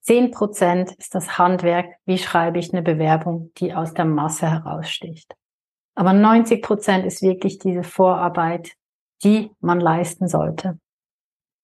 10 0.10 0.32
Prozent 0.32 0.96
ist 0.98 1.14
das 1.14 1.38
Handwerk, 1.38 1.98
wie 2.06 2.18
schreibe 2.18 2.58
ich 2.58 2.74
eine 2.74 2.82
Bewerbung, 2.82 3.52
die 3.58 3.76
aus 3.76 3.94
der 3.94 4.06
Masse 4.06 4.50
heraussticht. 4.50 5.36
Aber 5.94 6.14
90 6.14 6.64
Prozent 6.64 7.06
ist 7.06 7.22
wirklich 7.22 7.60
diese 7.60 7.84
Vorarbeit, 7.84 8.72
die 9.24 9.52
man 9.60 9.80
leisten 9.80 10.28
sollte. 10.28 10.80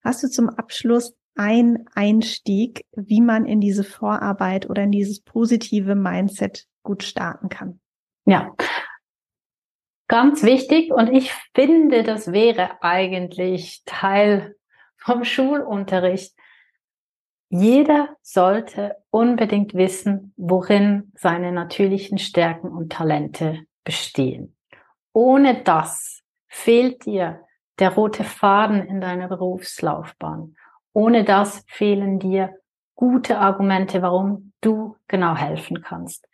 Hast 0.03 0.21
du 0.21 0.29
zum 0.29 0.49
Abschluss 0.49 1.15
ein 1.33 1.87
Einstieg, 1.95 2.85
wie 2.95 3.19
man 3.19 3.45
in 3.47 3.61
diese 3.61 3.83
Vorarbeit 3.83 4.69
oder 4.69 4.83
in 4.83 4.91
dieses 4.91 5.21
positive 5.21 5.95
Mindset 5.95 6.67
gut 6.83 7.01
starten 7.01 7.49
kann? 7.49 7.79
Ja, 8.25 8.53
ganz 10.07 10.43
wichtig 10.43 10.93
und 10.93 11.07
ich 11.07 11.33
finde, 11.55 12.03
das 12.03 12.31
wäre 12.31 12.83
eigentlich 12.83 13.81
Teil 13.87 14.55
vom 14.97 15.23
Schulunterricht. 15.23 16.35
Jeder 17.49 18.15
sollte 18.21 18.97
unbedingt 19.11 19.73
wissen, 19.73 20.33
worin 20.35 21.11
seine 21.15 21.51
natürlichen 21.51 22.17
Stärken 22.17 22.69
und 22.69 22.91
Talente 22.91 23.65
bestehen. 23.83 24.57
Ohne 25.13 25.63
das 25.63 26.21
fehlt 26.47 27.05
dir 27.05 27.41
der 27.79 27.93
rote 27.93 28.23
Faden 28.23 28.85
in 28.85 28.99
deiner 28.99 29.27
Berufslaufbahn. 29.27 30.55
Ohne 30.93 31.23
das 31.23 31.63
fehlen 31.67 32.19
dir 32.19 32.55
gute 32.95 33.37
Argumente, 33.37 34.01
warum 34.01 34.53
du 34.61 34.95
genau 35.07 35.35
helfen 35.35 35.81
kannst. 35.81 36.27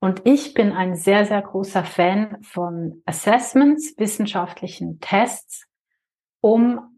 Und 0.00 0.22
ich 0.24 0.54
bin 0.54 0.72
ein 0.72 0.96
sehr, 0.96 1.26
sehr 1.26 1.42
großer 1.42 1.84
Fan 1.84 2.42
von 2.42 3.02
Assessments, 3.04 3.94
wissenschaftlichen 3.98 4.98
Tests, 5.00 5.66
um 6.40 6.89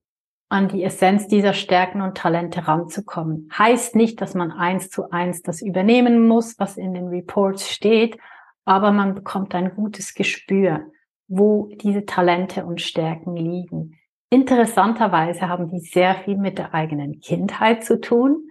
an 0.53 0.69
die 0.69 0.85
Essenz 0.85 1.27
dieser 1.29 1.55
Stärken 1.55 2.03
und 2.03 2.17
Talente 2.17 2.69
ranzukommen. 2.69 3.49
Heißt 3.57 3.97
nicht, 3.97 4.21
dass 4.21 4.35
man 4.35 4.53
eins 4.53 4.91
zu 4.91 5.11
eins 5.11 5.43
das 5.43 5.62
übernehmen 5.62 6.29
muss, 6.29 6.59
was 6.59 6.77
in 6.77 6.93
den 6.93 7.09
Reports 7.09 7.71
steht, 7.71 8.19
aber 8.67 8.93
man 8.93 9.15
bekommt 9.15 9.55
ein 9.55 9.75
gutes 9.75 10.15
Gespür, 10.15 10.87
wo 11.27 11.71
diese 11.75 12.05
Talente 12.05 12.67
und 12.67 12.83
Stärken 12.83 13.35
liegen. 13.35 13.99
Interessanterweise 14.29 15.49
haben 15.49 15.69
die 15.69 15.81
sehr 15.81 16.17
viel 16.17 16.37
mit 16.37 16.59
der 16.59 16.75
eigenen 16.75 17.21
Kindheit 17.21 17.83
zu 17.85 18.01
tun, 18.01 18.49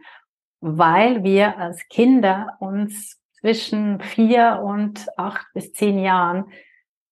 weil 0.59 1.23
wir 1.23 1.59
als 1.59 1.87
Kinder 1.87 2.57
uns 2.59 3.21
zwischen 3.39 3.99
vier 3.99 4.61
und 4.63 5.07
acht 5.17 5.47
bis 5.53 5.73
zehn 5.73 5.99
Jahren 5.99 6.45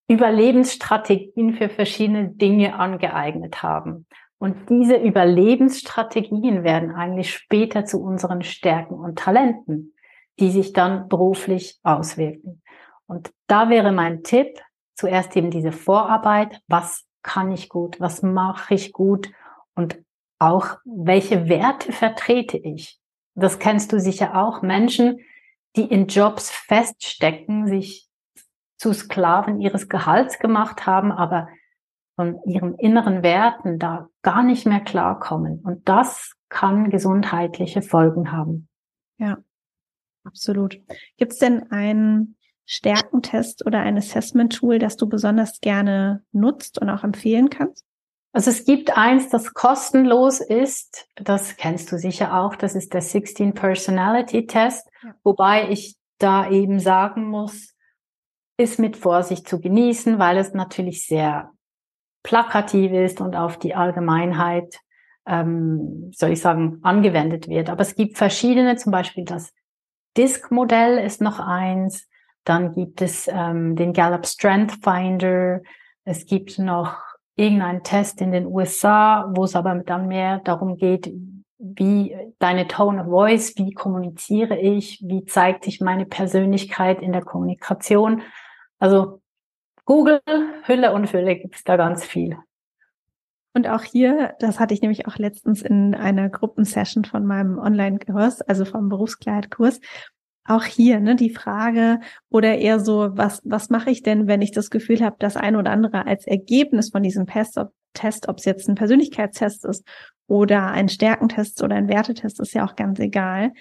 Überlebensstrategien 0.08 1.54
für 1.54 1.70
verschiedene 1.70 2.30
Dinge 2.30 2.80
angeeignet 2.80 3.62
haben. 3.62 4.08
Und 4.40 4.70
diese 4.70 4.96
Überlebensstrategien 4.96 6.64
werden 6.64 6.92
eigentlich 6.92 7.34
später 7.34 7.86
zu 7.86 8.02
unseren 8.02 8.42
Stärken 8.42 8.96
und 8.96 9.20
Talenten, 9.20 9.94
die 10.40 10.50
sich 10.50 10.72
dann 10.72 11.10
beruflich 11.10 11.78
auswirken. 11.84 12.62
Und 13.06 13.32
da 13.48 13.70
wäre 13.70 13.92
mein 13.92 14.24
Tipp, 14.24 14.60
zuerst 14.96 15.36
eben 15.36 15.52
diese 15.52 15.74
Vorarbeit, 15.74 16.62
was 16.68 17.06
kann 17.22 17.52
ich 17.52 17.70
gut, 17.70 18.00
was 18.00 18.24
mache 18.24 18.74
ich 18.74 18.94
gut 18.94 19.30
und 19.76 20.02
auch 20.40 20.78
welche 20.86 21.50
Werte 21.50 21.92
vertrete 21.92 22.58
ich. 22.58 23.00
Das 23.36 23.60
kennst 23.60 23.92
du 23.92 24.00
sicher 24.00 24.38
auch. 24.38 24.62
Menschen, 24.62 25.20
die 25.76 25.84
in 25.84 26.08
Jobs 26.08 26.50
feststecken, 26.50 27.68
sich 27.68 28.08
zu 28.78 28.94
Sklaven 28.94 29.60
ihres 29.60 29.90
Gehalts 29.90 30.40
gemacht 30.40 30.86
haben, 30.86 31.12
aber 31.12 31.50
von 32.20 32.44
ihren 32.44 32.76
inneren 32.76 33.24
Werten 33.24 33.80
da 33.80 34.10
gar 34.24 34.44
nicht 34.44 34.66
mehr 34.66 34.82
klarkommen. 34.82 35.62
Und 35.62 35.88
das 35.88 36.34
kann 36.50 36.90
gesundheitliche 36.90 37.82
Folgen 37.82 38.34
haben. 38.34 38.68
Ja, 39.20 39.38
absolut. 40.26 40.82
Gibt 41.16 41.32
es 41.32 41.38
denn 41.38 41.72
ein 41.72 42.36
Stärkentest 42.66 43.66
oder 43.66 43.80
ein 43.80 43.96
Assessment-Tool, 43.96 44.80
das 44.80 44.98
du 44.98 45.08
besonders 45.08 45.62
gerne 45.62 46.22
nutzt 46.34 46.82
und 46.82 46.90
auch 46.90 47.06
empfehlen 47.06 47.50
kannst? 47.50 47.86
Also 48.34 48.52
es 48.52 48.66
gibt 48.66 48.98
eins, 48.98 49.30
das 49.30 49.54
kostenlos 49.54 50.42
ist. 50.42 51.08
Das 51.16 51.56
kennst 51.56 51.90
du 51.90 51.98
sicher 51.98 52.38
auch. 52.38 52.58
Das 52.58 52.76
ist 52.76 52.94
der 52.94 53.02
16 53.02 53.54
Personality 53.54 54.46
Test. 54.46 54.90
Ja. 55.04 55.16
Wobei 55.24 55.70
ich 55.70 55.96
da 56.18 56.50
eben 56.50 56.82
sagen 56.82 57.30
muss, 57.30 57.78
ist 58.58 58.78
mit 58.78 58.98
Vorsicht 58.98 59.48
zu 59.48 59.62
genießen, 59.62 60.20
weil 60.20 60.38
es 60.38 60.54
natürlich 60.54 61.08
sehr 61.08 61.54
plakativ 62.24 62.92
ist 62.92 63.22
und 63.22 63.36
auf 63.36 63.58
die 63.58 63.76
Allgemeinheit, 63.76 64.80
ähm, 65.28 66.12
soll 66.14 66.32
ich 66.32 66.42
sagen, 66.42 66.80
angewendet 66.84 67.48
wird. 67.48 67.70
Aber 67.70 67.82
es 67.82 67.96
gibt 67.96 68.18
verschiedene, 68.18 68.76
zum 68.76 68.92
Beispiel 68.92 69.26
das 69.26 69.54
Disk-Modell 70.18 70.98
ist 70.98 71.22
noch 71.22 71.40
eins. 71.40 72.08
Dann 72.44 72.74
gibt 72.74 73.02
es 73.02 73.30
ähm, 73.32 73.76
den 73.76 73.94
Gallup 73.94 74.26
Strength 74.26 74.84
Finder. 74.84 75.62
Es 76.04 76.26
gibt 76.26 76.58
noch 76.58 76.98
irgendeinen 77.36 77.84
Test 77.84 78.22
in 78.22 78.32
den 78.32 78.48
USA, 78.48 79.32
wo 79.34 79.44
es 79.44 79.56
aber 79.56 79.76
dann 79.76 80.08
mehr 80.08 80.40
darum 80.40 80.78
geht, 80.78 81.14
wie 81.58 82.16
deine 82.40 82.68
Tone 82.68 83.04
of 83.04 83.10
Voice, 83.10 83.54
wie 83.58 83.74
kommuniziere 83.74 84.58
ich, 84.58 85.04
wie 85.06 85.26
zeigt 85.26 85.66
sich 85.66 85.82
meine 85.82 86.06
Persönlichkeit 86.06 87.02
in 87.02 87.12
der 87.12 87.24
Kommunikation. 87.24 88.24
Also 88.80 89.22
Google, 89.90 90.22
Hülle 90.68 90.94
und 90.94 91.08
Fülle 91.08 91.36
gibt 91.36 91.56
es 91.56 91.64
da 91.64 91.76
ganz 91.76 92.06
viel. 92.06 92.38
Und 93.56 93.68
auch 93.68 93.82
hier, 93.82 94.36
das 94.40 94.60
hatte 94.60 94.76
ich 94.76 94.82
nämlich 94.82 95.08
auch 95.08 95.18
letztens 95.18 95.64
in 95.64 95.96
einer 95.96 96.30
Gruppensession 96.30 97.06
von 97.06 97.26
meinem 97.26 97.58
Online-Kurs, 97.58 98.44
also 98.44 98.66
vom 98.66 98.90
Berufskleidkurs, 98.90 99.80
auch 100.46 100.64
hier, 100.64 101.00
ne, 101.00 101.16
die 101.16 101.32
Frage 101.32 102.02
oder 102.30 102.60
eher 102.60 102.80
so, 102.80 103.18
was, 103.18 103.42
was 103.46 103.72
mache 103.72 103.90
ich 103.90 104.04
denn, 104.04 104.28
wenn 104.28 104.44
ich 104.44 104.52
das 104.52 104.70
Gefühl 104.70 105.02
habe, 105.02 105.16
das 105.18 105.36
ein 105.36 105.56
oder 105.56 105.72
andere 105.72 106.06
als 106.06 106.28
Ergebnis 106.28 106.92
von 106.92 107.02
diesem 107.02 107.26
Test, 107.26 107.58
ob, 107.58 107.74
Test, 107.94 108.30
ob 108.30 108.38
es 108.38 108.46
jetzt 108.46 108.70
ein 108.70 108.76
Persönlichkeitstest 108.76 109.66
ist 109.66 109.88
oder 110.28 110.68
ein 110.68 110.88
Stärkentest 110.88 111.64
oder 111.64 111.76
ein 111.76 111.90
Wertetest, 111.90 112.40
ist 112.40 112.54
ja 112.54 112.64
auch 112.64 112.76
ganz 112.76 113.00
egal. 113.00 113.54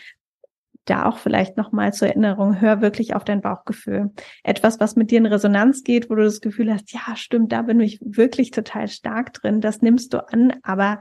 Da 0.89 1.05
auch 1.05 1.19
vielleicht 1.19 1.57
nochmal 1.57 1.93
zur 1.93 2.09
Erinnerung, 2.09 2.61
hör 2.61 2.81
wirklich 2.81 3.15
auf 3.15 3.23
dein 3.23 3.43
Bauchgefühl. 3.43 4.11
Etwas, 4.43 4.81
was 4.81 4.97
mit 4.97 5.11
dir 5.11 5.19
in 5.19 5.27
Resonanz 5.27 5.83
geht, 5.85 6.09
wo 6.09 6.15
du 6.15 6.25
das 6.25 6.41
Gefühl 6.41 6.73
hast, 6.73 6.93
ja, 6.93 7.15
stimmt, 7.15 7.53
da 7.53 7.63
bin 7.63 7.79
ich 7.81 8.01
wirklich 8.01 8.53
total 8.53 8.89
stark 8.89 9.35
drin, 9.35 9.61
das 9.61 9.83
nimmst 9.83 10.15
du 10.15 10.27
an, 10.27 10.55
aber 10.63 11.01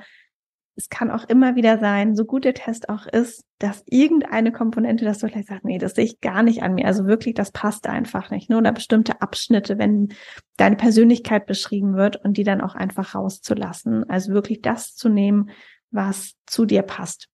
es 0.75 0.89
kann 0.89 1.09
auch 1.09 1.23
immer 1.27 1.55
wieder 1.55 1.79
sein, 1.79 2.15
so 2.15 2.25
gut 2.25 2.43
der 2.43 2.53
Test 2.53 2.89
auch 2.89 3.07
ist, 3.07 3.45
dass 3.59 3.83
irgendeine 3.87 4.51
Komponente, 4.51 5.05
dass 5.05 5.19
du 5.19 5.27
vielleicht 5.27 5.47
sagst, 5.47 5.65
nee, 5.65 5.79
das 5.79 5.95
sehe 5.95 6.05
ich 6.05 6.21
gar 6.21 6.43
nicht 6.43 6.61
an 6.61 6.75
mir. 6.75 6.85
Also 6.85 7.07
wirklich, 7.07 7.33
das 7.33 7.51
passt 7.51 7.87
einfach 7.87 8.29
nicht. 8.29 8.49
Ne? 8.49 8.57
Oder 8.57 8.71
bestimmte 8.73 9.21
Abschnitte, 9.21 9.79
wenn 9.79 10.09
deine 10.57 10.75
Persönlichkeit 10.75 11.47
beschrieben 11.47 11.95
wird 11.95 12.23
und 12.23 12.37
die 12.37 12.43
dann 12.43 12.61
auch 12.61 12.75
einfach 12.75 13.15
rauszulassen. 13.15 14.07
Also 14.07 14.33
wirklich 14.33 14.61
das 14.61 14.93
zu 14.93 15.09
nehmen, 15.09 15.49
was 15.89 16.33
zu 16.45 16.65
dir 16.65 16.83
passt. 16.83 17.27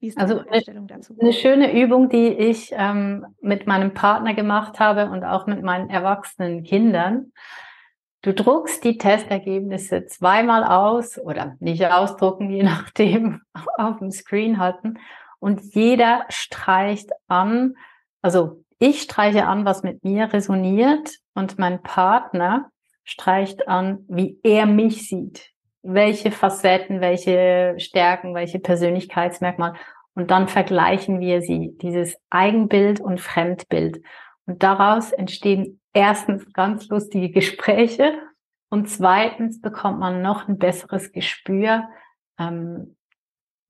Wie 0.00 0.08
ist 0.08 0.18
also 0.18 0.42
eine, 0.48 0.86
dazu? 0.86 1.14
eine 1.20 1.32
schöne 1.34 1.78
Übung, 1.78 2.08
die 2.08 2.28
ich 2.28 2.72
ähm, 2.74 3.26
mit 3.42 3.66
meinem 3.66 3.92
Partner 3.92 4.32
gemacht 4.32 4.80
habe 4.80 5.10
und 5.10 5.24
auch 5.24 5.46
mit 5.46 5.62
meinen 5.62 5.90
erwachsenen 5.90 6.62
Kindern. 6.62 7.32
Du 8.22 8.32
druckst 8.32 8.82
die 8.82 8.96
Testergebnisse 8.96 10.06
zweimal 10.06 10.64
aus 10.64 11.18
oder 11.18 11.56
nicht 11.60 11.84
ausdrucken, 11.84 12.50
je 12.50 12.62
nachdem, 12.64 13.42
auf 13.76 13.98
dem 13.98 14.10
Screen 14.10 14.58
halten. 14.58 14.98
Und 15.38 15.74
jeder 15.74 16.24
streicht 16.30 17.10
an, 17.28 17.74
also 18.22 18.64
ich 18.78 19.02
streiche 19.02 19.46
an, 19.46 19.66
was 19.66 19.82
mit 19.82 20.02
mir 20.02 20.32
resoniert 20.32 21.18
und 21.34 21.58
mein 21.58 21.82
Partner 21.82 22.70
streicht 23.04 23.68
an, 23.68 24.04
wie 24.08 24.38
er 24.42 24.64
mich 24.64 25.08
sieht. 25.08 25.49
Welche 25.82 26.30
Facetten, 26.30 27.00
welche 27.00 27.74
Stärken, 27.78 28.34
welche 28.34 28.58
Persönlichkeitsmerkmale. 28.58 29.74
Und 30.14 30.30
dann 30.30 30.48
vergleichen 30.48 31.20
wir 31.20 31.40
sie, 31.40 31.76
dieses 31.80 32.16
Eigenbild 32.30 33.00
und 33.00 33.20
Fremdbild. 33.20 34.02
Und 34.46 34.62
daraus 34.62 35.12
entstehen 35.12 35.80
erstens 35.92 36.52
ganz 36.52 36.88
lustige 36.88 37.30
Gespräche 37.30 38.14
und 38.70 38.88
zweitens 38.88 39.60
bekommt 39.60 39.98
man 39.98 40.22
noch 40.22 40.48
ein 40.48 40.58
besseres 40.58 41.12
Gespür, 41.12 41.88
ähm, 42.38 42.96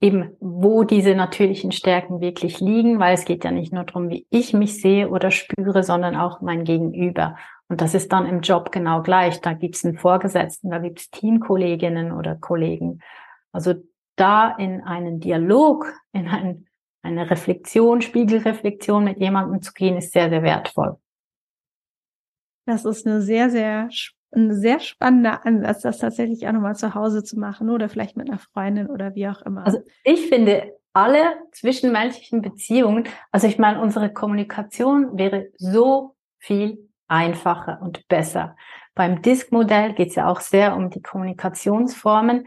eben 0.01 0.37
wo 0.41 0.85
diese 0.85 1.15
natürlichen 1.15 1.73
Stärken 1.73 2.21
wirklich 2.21 2.61
liegen, 2.61 2.99
weil 2.99 3.15
es 3.15 3.25
geht 3.25 3.45
ja 3.45 3.51
nicht 3.51 3.73
nur 3.73 3.85
darum, 3.85 4.09
wie 4.11 4.27
ich 4.31 4.53
mich 4.53 4.81
sehe 4.81 5.09
oder 5.09 5.31
spüre, 5.31 5.83
sondern 5.83 6.17
auch 6.17 6.41
mein 6.41 6.65
Gegenüber. 6.65 7.37
Und 7.71 7.81
das 7.81 7.95
ist 7.95 8.12
dann 8.12 8.27
im 8.27 8.41
Job 8.41 8.73
genau 8.73 9.01
gleich. 9.01 9.41
Da 9.41 9.53
gibt's 9.53 9.85
einen 9.85 9.97
Vorgesetzten, 9.97 10.71
da 10.71 10.79
gibt's 10.79 11.09
Teamkolleginnen 11.11 12.11
oder 12.11 12.35
Kollegen. 12.35 13.01
Also 13.53 13.75
da 14.16 14.57
in 14.57 14.83
einen 14.83 15.21
Dialog, 15.21 15.87
in 16.12 16.27
ein, 16.27 16.66
eine 17.03 17.31
Reflexion, 17.31 18.03
Spiegelreflexion 18.03 19.05
mit 19.05 19.21
jemandem 19.21 19.62
zu 19.62 19.73
gehen, 19.73 19.97
ist 19.97 20.12
sehr, 20.12 20.29
sehr 20.29 20.43
wertvoll. 20.43 20.97
Das 22.66 22.85
ist 22.85 23.07
eine 23.07 23.23
sehr, 23.23 23.51
sehr 23.51 23.89
ein 24.33 24.55
sehr 24.55 24.81
spannender 24.81 25.45
Ansatz, 25.47 25.83
das 25.83 25.99
tatsächlich 25.99 26.47
auch 26.47 26.53
nochmal 26.53 26.77
zu 26.77 26.95
Hause 26.95 27.25
zu 27.25 27.39
machen 27.39 27.71
oder 27.71 27.89
vielleicht 27.89 28.16
mit 28.16 28.29
einer 28.29 28.39
Freundin 28.39 28.89
oder 28.89 29.14
wie 29.14 29.29
auch 29.29 29.43
immer. 29.43 29.64
Also 29.64 29.81
ich 30.05 30.29
finde 30.29 30.73
alle 30.93 31.35
zwischenmenschlichen 31.53 32.43
Beziehungen, 32.43 33.09
also 33.33 33.47
ich 33.47 33.59
meine, 33.59 33.81
unsere 33.81 34.12
Kommunikation 34.12 35.16
wäre 35.18 35.49
so 35.57 36.14
viel 36.39 36.89
einfacher 37.11 37.81
und 37.83 38.07
besser. 38.09 38.57
Beim 38.95 39.23
Disk-Modell 39.23 39.95
geht 39.95 40.11
es 40.11 40.15
ja 40.15 40.29
auch 40.29 40.41
sehr 40.41 40.77
um 40.77 40.91
die 40.91 41.03
Kommunikationsformen. 41.03 42.47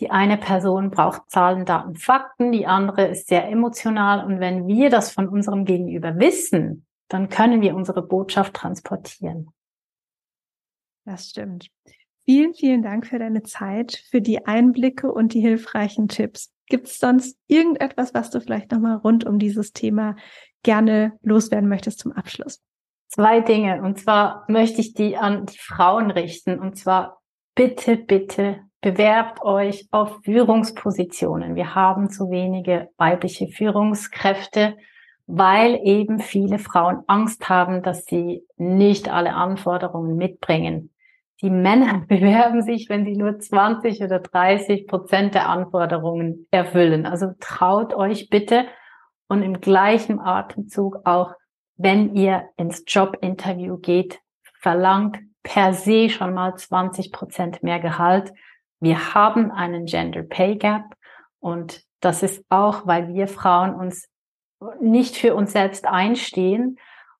Die 0.00 0.10
eine 0.10 0.38
Person 0.38 0.90
braucht 0.90 1.30
Zahlen, 1.30 1.66
Daten, 1.66 1.94
Fakten, 1.94 2.52
die 2.52 2.66
andere 2.66 3.06
ist 3.06 3.28
sehr 3.28 3.48
emotional. 3.48 4.24
Und 4.24 4.40
wenn 4.40 4.66
wir 4.66 4.88
das 4.88 5.12
von 5.12 5.28
unserem 5.28 5.64
Gegenüber 5.64 6.18
wissen, 6.18 6.86
dann 7.08 7.28
können 7.28 7.60
wir 7.60 7.74
unsere 7.74 8.02
Botschaft 8.02 8.54
transportieren. 8.54 9.48
Das 11.04 11.28
stimmt. 11.28 11.68
Vielen, 12.24 12.54
vielen 12.54 12.82
Dank 12.82 13.06
für 13.06 13.18
deine 13.18 13.42
Zeit, 13.42 14.02
für 14.10 14.20
die 14.20 14.46
Einblicke 14.46 15.12
und 15.12 15.34
die 15.34 15.40
hilfreichen 15.40 16.08
Tipps. 16.08 16.52
Gibt 16.66 16.86
es 16.86 16.98
sonst 16.98 17.36
irgendetwas, 17.48 18.14
was 18.14 18.30
du 18.30 18.40
vielleicht 18.40 18.70
nochmal 18.70 18.96
rund 18.96 19.26
um 19.26 19.38
dieses 19.38 19.72
Thema 19.72 20.14
gerne 20.62 21.18
loswerden 21.22 21.68
möchtest 21.68 21.98
zum 21.98 22.12
Abschluss? 22.12 22.62
Zwei 23.10 23.40
Dinge. 23.40 23.82
Und 23.82 23.98
zwar 23.98 24.44
möchte 24.48 24.80
ich 24.80 24.94
die 24.94 25.16
an 25.16 25.46
die 25.46 25.58
Frauen 25.58 26.10
richten. 26.10 26.58
Und 26.58 26.76
zwar 26.76 27.20
bitte, 27.54 27.96
bitte 27.96 28.60
bewerbt 28.80 29.42
euch 29.42 29.88
auf 29.90 30.20
Führungspositionen. 30.24 31.54
Wir 31.54 31.74
haben 31.74 32.08
zu 32.08 32.30
wenige 32.30 32.88
weibliche 32.96 33.48
Führungskräfte 33.48 34.76
weil 35.32 35.78
eben 35.84 36.18
viele 36.18 36.58
Frauen 36.58 37.04
Angst 37.06 37.48
haben, 37.48 37.82
dass 37.82 38.04
sie 38.04 38.44
nicht 38.56 39.08
alle 39.08 39.34
Anforderungen 39.34 40.16
mitbringen. 40.16 40.90
Die 41.40 41.50
Männer 41.50 42.04
bewerben 42.08 42.62
sich, 42.62 42.88
wenn 42.88 43.04
sie 43.04 43.16
nur 43.16 43.38
20 43.38 44.02
oder 44.02 44.18
30 44.18 44.88
Prozent 44.88 45.34
der 45.34 45.48
Anforderungen 45.48 46.48
erfüllen. 46.50 47.06
Also 47.06 47.28
traut 47.38 47.94
euch 47.94 48.28
bitte 48.28 48.64
und 49.28 49.42
im 49.42 49.60
gleichen 49.60 50.18
Atemzug 50.18 50.98
auch, 51.04 51.34
wenn 51.82 52.14
ihr 52.14 52.50
ins 52.58 52.84
Jobinterview 52.86 53.78
geht, 53.78 54.20
verlangt 54.60 55.18
per 55.42 55.72
se 55.72 56.10
schon 56.10 56.34
mal 56.34 56.54
20 56.54 57.10
Prozent 57.10 57.62
mehr 57.62 57.80
Gehalt. 57.80 58.34
Wir 58.80 59.14
haben 59.14 59.50
einen 59.50 59.86
Gender 59.86 60.22
Pay 60.22 60.56
Gap 60.56 60.84
und 61.38 61.82
das 62.00 62.22
ist 62.22 62.44
auch, 62.50 62.86
weil 62.86 63.14
wir 63.14 63.28
Frauen 63.28 63.74
uns 63.74 64.08
nicht 64.78 65.16
für 65.16 65.34
uns 65.34 65.52
selbst 65.52 65.86
einstehen 65.86 66.78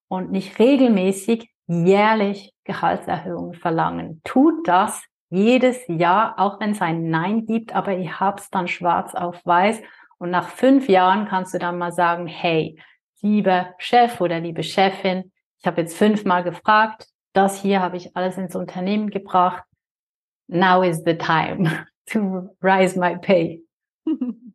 und 0.09 0.31
nicht 0.31 0.59
regelmäßig 0.59 1.51
jährlich 1.67 2.53
Gehaltserhöhungen 2.65 3.55
verlangen. 3.55 4.21
Tut 4.25 4.69
das 4.69 5.03
jedes 5.31 5.79
Jahr, 5.87 6.39
auch 6.39 6.61
wenn 6.61 6.73
es 6.73 6.83
ein 6.83 7.09
Nein 7.09 7.47
gibt, 7.47 7.75
aber 7.75 7.97
ihr 7.97 8.21
habt 8.21 8.41
es 8.41 8.51
dann 8.51 8.69
schwarz 8.69 9.15
auf 9.15 9.41
weiß 9.47 9.81
und 10.19 10.29
nach 10.29 10.51
fünf 10.51 10.87
Jahren 10.91 11.27
kannst 11.27 11.55
du 11.55 11.59
dann 11.59 11.79
mal 11.79 11.93
sagen, 11.93 12.27
hey, 12.27 12.77
lieber 13.23 13.75
Chef 13.79 14.21
oder 14.21 14.41
liebe 14.41 14.63
Chefin, 14.63 15.33
ich 15.59 15.67
habe 15.67 15.81
jetzt 15.81 15.97
fünfmal 15.97 16.43
gefragt, 16.43 17.07
das 17.33 17.61
hier 17.61 17.81
habe 17.81 17.97
ich 17.97 18.17
alles 18.17 18.39
ins 18.39 18.57
Unternehmen 18.57 19.11
gebracht. 19.11 19.65
Now 20.49 20.83
is 20.83 21.03
the 21.05 21.17
time 21.17 21.87
to 22.07 22.57
rise 22.63 22.99
my 22.99 23.17
pay. 23.19 23.63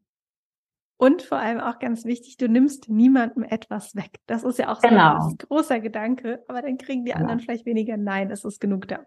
Und 0.97 1.21
vor 1.21 1.37
allem 1.37 1.59
auch 1.59 1.79
ganz 1.79 2.05
wichtig, 2.05 2.37
du 2.37 2.47
nimmst 2.47 2.89
niemandem 2.89 3.43
etwas 3.43 3.95
weg. 3.95 4.19
Das 4.27 4.43
ist 4.43 4.59
ja 4.59 4.71
auch 4.71 4.81
so 4.81 4.87
genau. 4.87 5.27
ein 5.27 5.37
großer 5.37 5.79
Gedanke, 5.81 6.43
aber 6.47 6.61
dann 6.61 6.77
kriegen 6.77 7.03
die 7.03 7.11
genau. 7.11 7.23
anderen 7.23 7.41
vielleicht 7.41 7.65
weniger 7.65 7.97
Nein, 7.97 8.31
es 8.31 8.45
ist 8.45 8.61
genug 8.61 8.87
da. 8.87 9.05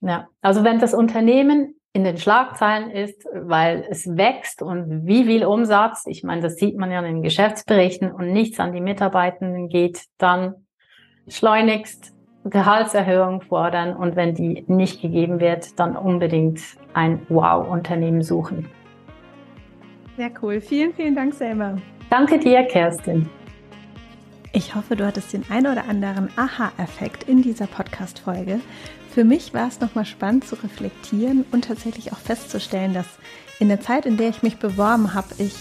Ja, 0.00 0.28
also 0.40 0.64
wenn 0.64 0.78
das 0.78 0.94
Unternehmen 0.94 1.74
in 1.92 2.04
den 2.04 2.18
Schlagzeilen 2.18 2.90
ist, 2.90 3.24
weil 3.32 3.84
es 3.90 4.06
wächst 4.16 4.62
und 4.62 5.06
wie 5.06 5.24
viel 5.24 5.44
Umsatz, 5.44 6.04
ich 6.06 6.22
meine, 6.22 6.42
das 6.42 6.56
sieht 6.56 6.76
man 6.76 6.90
ja 6.92 7.00
in 7.00 7.06
den 7.06 7.22
Geschäftsberichten 7.22 8.12
und 8.12 8.32
nichts 8.32 8.60
an 8.60 8.72
die 8.72 8.80
Mitarbeitenden 8.80 9.68
geht, 9.68 10.04
dann 10.18 10.66
schleunigst 11.26 12.12
Gehaltserhöhung 12.44 13.40
fordern 13.42 13.96
und 13.96 14.16
wenn 14.16 14.34
die 14.34 14.64
nicht 14.68 15.02
gegeben 15.02 15.40
wird, 15.40 15.78
dann 15.78 15.96
unbedingt 15.96 16.60
ein 16.94 17.26
Wow-Unternehmen 17.28 18.22
suchen. 18.22 18.68
Sehr 20.16 20.30
cool. 20.42 20.60
Vielen, 20.60 20.94
vielen 20.94 21.14
Dank, 21.14 21.34
Selma. 21.34 21.76
Danke 22.10 22.38
dir, 22.38 22.64
Kerstin. 22.64 23.28
Ich 24.52 24.74
hoffe, 24.74 24.96
du 24.96 25.06
hattest 25.06 25.32
den 25.32 25.44
ein 25.50 25.66
oder 25.66 25.84
anderen 25.88 26.30
Aha-Effekt 26.36 27.24
in 27.24 27.42
dieser 27.42 27.66
Podcast-Folge. 27.66 28.60
Für 29.18 29.24
mich 29.24 29.52
war 29.52 29.66
es 29.66 29.80
nochmal 29.80 30.04
spannend 30.06 30.46
zu 30.46 30.54
reflektieren 30.54 31.44
und 31.50 31.64
tatsächlich 31.64 32.12
auch 32.12 32.18
festzustellen, 32.18 32.94
dass 32.94 33.06
in 33.58 33.66
der 33.66 33.80
Zeit, 33.80 34.06
in 34.06 34.16
der 34.16 34.28
ich 34.28 34.44
mich 34.44 34.58
beworben 34.58 35.12
habe, 35.12 35.26
ich 35.38 35.56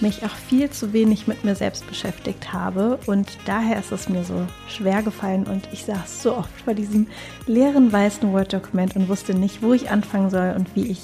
mich 0.00 0.24
auch 0.24 0.34
viel 0.48 0.70
zu 0.70 0.94
wenig 0.94 1.26
mit 1.26 1.44
mir 1.44 1.54
selbst 1.54 1.86
beschäftigt 1.86 2.54
habe 2.54 2.98
und 3.04 3.28
daher 3.44 3.78
ist 3.78 3.92
es 3.92 4.08
mir 4.08 4.24
so 4.24 4.46
schwer 4.66 5.02
gefallen 5.02 5.44
und 5.44 5.68
ich 5.72 5.84
saß 5.84 6.22
so 6.22 6.34
oft 6.34 6.58
vor 6.62 6.72
diesem 6.72 7.06
leeren 7.46 7.92
weißen 7.92 8.32
Word-Dokument 8.32 8.96
und 8.96 9.10
wusste 9.10 9.34
nicht, 9.34 9.60
wo 9.60 9.74
ich 9.74 9.90
anfangen 9.90 10.30
soll 10.30 10.54
und 10.56 10.74
wie 10.74 10.86
ich 10.86 11.02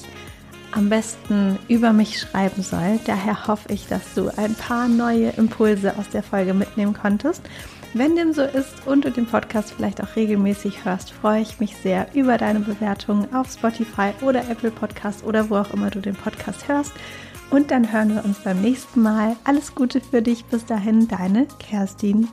am 0.73 0.89
besten 0.89 1.59
über 1.69 1.93
mich 1.93 2.21
schreiben 2.21 2.63
soll. 2.63 3.01
Daher 3.05 3.47
hoffe 3.49 3.71
ich, 3.71 3.87
dass 3.87 4.15
du 4.15 4.31
ein 4.35 4.55
paar 4.55 4.89
neue 4.89 5.29
Impulse 5.37 5.99
aus 5.99 6.09
der 6.09 6.23
Folge 6.23 6.55
mitnehmen 6.55 6.95
konntest. 6.95 7.43
Wenn 7.95 8.17
dem 8.17 8.33
so 8.33 8.43
ist 8.43 8.87
und 8.87 9.05
du 9.05 9.11
den 9.11 9.27
Podcast 9.27 9.73
vielleicht 9.73 10.03
auch 10.03 10.15
regelmäßig 10.15 10.85
hörst, 10.85 11.11
freue 11.11 11.41
ich 11.41 11.59
mich 11.59 11.77
sehr 11.77 12.07
über 12.15 12.37
deine 12.37 12.61
Bewertungen 12.61 13.35
auf 13.35 13.51
Spotify 13.51 14.13
oder 14.21 14.49
Apple 14.49 14.71
Podcast 14.71 15.25
oder 15.25 15.49
wo 15.49 15.57
auch 15.57 15.73
immer 15.73 15.91
du 15.91 16.01
den 16.01 16.15
Podcast 16.15 16.69
hörst. 16.69 16.93
Und 17.51 17.71
dann 17.71 17.91
hören 17.91 18.15
wir 18.15 18.25
uns 18.25 18.39
beim 18.41 18.61
nächsten 18.61 19.01
Mal. 19.01 19.37
Alles 19.45 19.75
Gute 19.75 20.03
für 20.03 20.21
dich. 20.21 20.45
Bis 20.45 20.67
dahin, 20.67 21.09
deine 21.09 21.47
Kerstin. 21.59 22.29